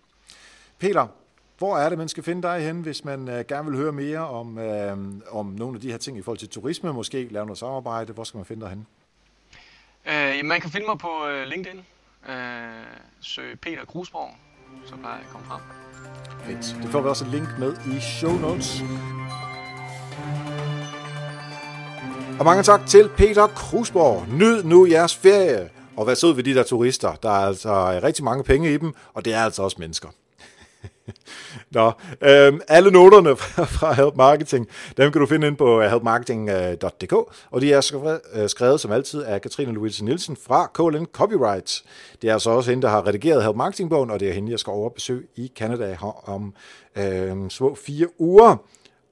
[0.79, 1.07] Peter,
[1.57, 4.19] Hvor er det, man skal finde dig hen, hvis man øh, gerne vil høre mere
[4.19, 4.97] om, øh,
[5.31, 8.13] om nogle af de her ting i forhold til turisme, måske lave noget samarbejde?
[8.13, 8.87] Hvor skal man finde dig hen?
[10.05, 11.79] Øh, man kan finde mig på øh, LinkedIn.
[12.29, 12.35] Øh,
[13.19, 14.29] søg Peter Grusborg,
[14.85, 15.61] så plejer jeg at komme frem.
[16.45, 16.83] Fedt.
[16.83, 18.81] Det får vi også et link med i show notes.
[22.39, 24.25] Og mange tak til Peter Krusborg.
[24.29, 25.69] Nyd nu jeres ferie.
[25.97, 27.15] Og vær sød ved de der turister.
[27.15, 30.09] Der er altså rigtig mange penge i dem, og det er altså også mennesker.
[31.71, 31.91] Nå,
[32.21, 37.13] øhm, alle noterne fra, fra Help Marketing, dem kan du finde ind på øh, helpmarketing.dk,
[37.13, 37.19] øh,
[37.51, 41.83] og de er skrevet, øh, skrevet som altid af Katrine Louise Nielsen fra KLN Copyright.
[42.21, 44.59] Det er altså også hende, der har redigeret Help Marketing-bogen, og det er hende, jeg
[44.59, 46.53] skal over besøg i Canada om
[46.97, 48.57] øh, små fire uger.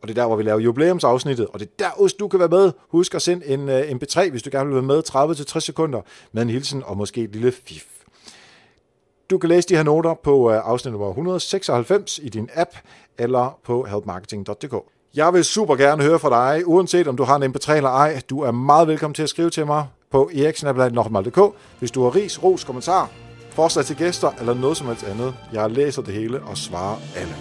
[0.01, 2.39] Og det er der, hvor vi laver jubilæumsafsnittet, og det er der også, du kan
[2.39, 2.71] være med.
[2.89, 6.01] Husk at sende en øh, uh, MP3, hvis du gerne vil være med, 30-60 sekunder,
[6.31, 7.94] med en hilsen og måske et lille fif.
[9.29, 12.69] Du kan læse de her noter på øh, afsnit nummer 196 i din app,
[13.17, 14.75] eller på helpmarketing.dk.
[15.15, 18.21] Jeg vil super gerne høre fra dig, uanset om du har en MP3 eller ej.
[18.29, 21.39] Du er meget velkommen til at skrive til mig på eriksnabland.dk,
[21.79, 23.09] hvis du har ris, ros, kommentar,
[23.49, 25.35] forslag til gæster eller noget som helst andet.
[25.53, 27.33] Jeg læser det hele og svarer alle.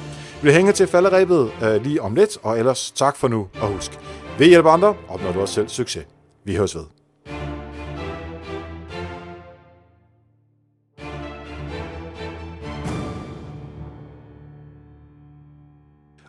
[0.43, 3.99] Vi hænger til falderæbet øh, lige om lidt, og ellers tak for nu, og husk,
[4.39, 6.07] ved hjælp andre, opnår du også selv succes.
[6.45, 7.04] Vi høres ved.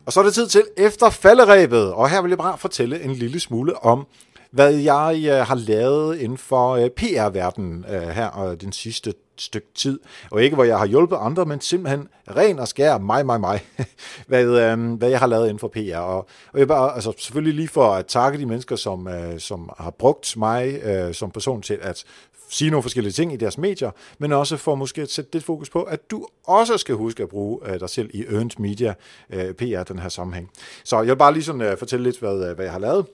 [0.06, 3.12] Og så er det tid til efter falderæbet, og her vil jeg bare fortælle en
[3.12, 4.08] lille smule om,
[4.52, 10.00] hvad jeg øh, har lavet inden for øh, PR-verdenen øh, her den sidste stykke tid.
[10.32, 13.66] Og ikke hvor jeg har hjulpet andre, men simpelthen ren og skær mig, mig, mig,
[14.28, 15.98] hvad, øh, hvad jeg har lavet inden for PR.
[15.98, 19.70] Og, og jeg bare, altså selvfølgelig lige for at takke de mennesker, som, øh, som
[19.78, 22.04] har brugt mig øh, som person til at
[22.50, 25.70] sige nogle forskellige ting i deres medier, men også for måske at sætte lidt fokus
[25.70, 28.94] på, at du også skal huske at bruge øh, dig selv i earned media
[29.30, 30.52] øh, PR, den her sammenhæng.
[30.84, 33.06] Så jeg vil bare lige sådan, øh, fortælle lidt, hvad, hvad jeg har lavet.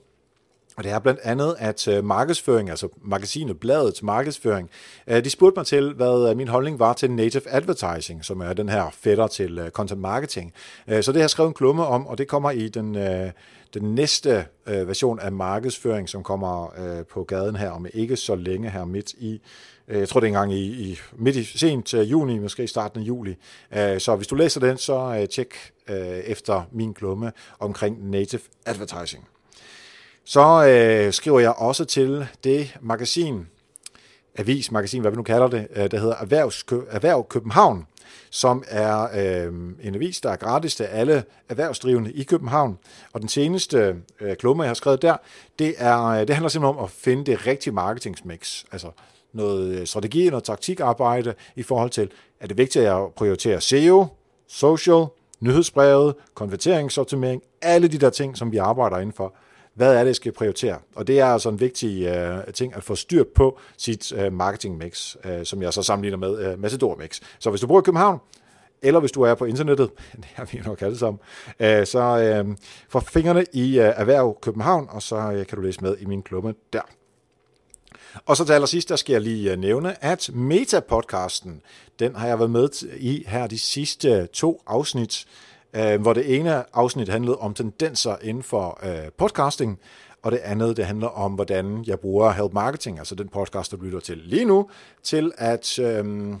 [0.76, 4.70] Og det er blandt andet, at markedsføring, altså magasinet, bladets markedsføring,
[5.08, 8.90] de spurgte mig til, hvad min holdning var til native advertising, som er den her
[8.92, 10.52] fætter til content marketing.
[10.88, 12.96] Så det har jeg skrevet en klumme om, og det kommer i den,
[13.74, 18.34] den næste øh, version af markedsføring, som kommer øh, på gaden her om ikke så
[18.34, 19.40] længe her midt i
[19.88, 23.04] øh, jeg tror det er engang i, i midt i sent juni, måske starten af
[23.04, 23.36] juli.
[23.98, 25.54] Så hvis du læser den, så tjek
[26.24, 29.28] efter min klumme omkring native advertising.
[30.24, 33.46] Så øh, skriver jeg også til det magasin,
[34.36, 37.86] avis, magasin, hvad vi nu kalder det, øh, der hedder Erhvervs, Erhverv København,
[38.34, 39.52] som er øh,
[39.82, 42.78] en avis, der er gratis til alle erhvervsdrivende i København.
[43.12, 45.16] Og den seneste øh, klumme, jeg har skrevet der,
[45.58, 48.64] det, er, øh, det handler simpelthen om at finde det rigtige marketingsmix.
[48.72, 48.90] Altså
[49.32, 52.10] noget øh, strategi, noget taktikarbejde i forhold til,
[52.40, 54.06] er det vigtigt at prioritere SEO,
[54.48, 55.04] social,
[55.40, 59.34] nyhedsbrevet, konverteringsoptimering, alle de der ting, som vi arbejder indenfor
[59.74, 60.78] hvad er det, jeg skal prioritere?
[60.94, 64.78] Og det er altså en vigtig øh, ting at få styr på sit øh, marketing
[64.78, 67.20] mix, øh, som jeg så sammenligner med øh, Macedor Mix.
[67.38, 68.18] Så hvis du bor i København,
[68.82, 71.20] eller hvis du er på internettet, det har vi nok alle sammen,
[71.60, 72.56] øh, så øh,
[72.88, 76.22] få fingrene i øh, Erhverv København, og så øh, kan du læse med i min
[76.22, 76.82] klumme der.
[78.26, 81.62] Og så til allersidst, der skal jeg lige øh, nævne, at Meta-podcasten,
[81.98, 82.68] den har jeg været med
[82.98, 85.26] i her de sidste to afsnit,
[85.76, 89.78] øh, hvor det ene afsnit handlede om tendenser inden for øh, podcasting,
[90.22, 93.76] og det andet, det handler om, hvordan jeg bruger Help Marketing, altså den podcast, der
[93.82, 94.70] lytter til lige nu,
[95.02, 96.32] til at øh,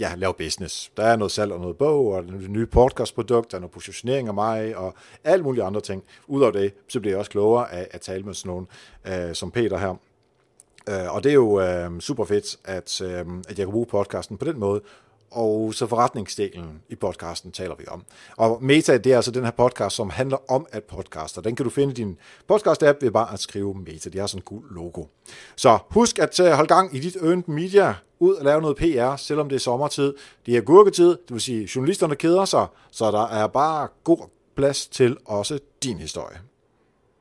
[0.00, 0.92] ja, lave business.
[0.96, 4.28] Der er noget salg og noget bog, og det nye podcastprodukt, der er noget positionering
[4.28, 6.02] af mig, og alt mulige andre ting.
[6.26, 8.68] Udover det, så bliver jeg også klogere af at tale med sådan nogen
[9.06, 9.94] øh, som Peter her.
[10.88, 14.36] Øh, og det er jo øh, super fedt, at, øh, at jeg kan bruge podcasten
[14.36, 14.80] på den måde,
[15.30, 18.04] og så forretningsdelen i podcasten taler vi om.
[18.36, 21.40] Og Meta, det er altså den her podcast, som handler om at podcaster.
[21.42, 22.18] Den kan du finde i din
[22.52, 24.10] podcast-app ved bare at skrive Meta.
[24.10, 25.04] De har sådan en gul logo.
[25.56, 29.16] Så husk at øh, holde gang i dit earned media, ud og lave noget PR,
[29.16, 30.14] selvom det er sommertid.
[30.46, 34.86] Det er gurketid, det vil sige, journalisterne keder sig, så der er bare god plads
[34.86, 36.47] til også din historie.